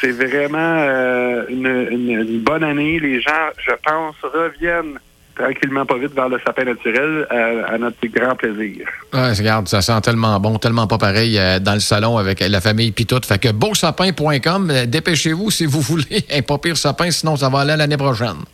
c'est 0.00 0.12
vraiment 0.12 0.58
euh, 0.58 1.44
une, 1.48 1.88
une, 1.90 2.40
bonne 2.40 2.62
année. 2.62 2.98
Les 3.00 3.20
gens, 3.20 3.50
je 3.58 3.72
pense, 3.82 4.16
reviennent 4.22 4.98
tranquillement 5.38 5.86
pas 5.86 5.96
vite 5.98 6.14
vers 6.14 6.28
le 6.28 6.38
sapin 6.44 6.64
naturel 6.64 7.26
à, 7.30 7.78
notre 7.78 7.96
grand 8.06 8.34
plaisir. 8.34 8.86
Ouais, 9.12 9.32
regarde, 9.32 9.68
ça 9.68 9.80
sent 9.80 10.00
tellement 10.02 10.38
bon, 10.40 10.58
tellement 10.58 10.86
pas 10.86 10.98
pareil 10.98 11.38
euh, 11.38 11.58
dans 11.58 11.74
le 11.74 11.80
salon 11.80 12.18
avec 12.18 12.40
la 12.40 12.60
famille 12.60 12.92
puis 12.92 13.06
tout. 13.06 13.20
Fait 13.24 13.38
que 13.38 13.50
beausapin.com, 13.50 14.70
euh, 14.70 14.86
dépêchez-vous 14.86 15.50
si 15.50 15.66
vous 15.66 15.80
voulez 15.80 16.24
un 16.32 16.42
pas 16.42 16.58
pire 16.58 16.76
sapin, 16.76 17.10
sinon 17.10 17.36
ça 17.36 17.48
va 17.48 17.60
aller 17.60 17.76
l'année 17.76 17.96
prochaine. 17.96 18.44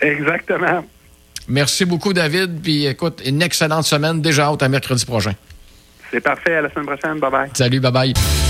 Exactement. 0.00 0.84
Merci 1.48 1.84
beaucoup, 1.84 2.12
David. 2.12 2.62
Puis 2.62 2.86
écoute, 2.86 3.22
une 3.26 3.42
excellente 3.42 3.84
semaine. 3.84 4.20
Déjà 4.20 4.46
hâte 4.46 4.62
à 4.62 4.68
mercredi 4.68 5.04
prochain. 5.04 5.32
C'est 6.10 6.20
parfait. 6.20 6.56
À 6.56 6.62
la 6.62 6.70
semaine 6.70 6.86
prochaine. 6.86 7.18
Bye 7.18 7.30
bye. 7.30 7.50
Salut, 7.54 7.80
bye 7.80 7.92
bye. 7.92 8.49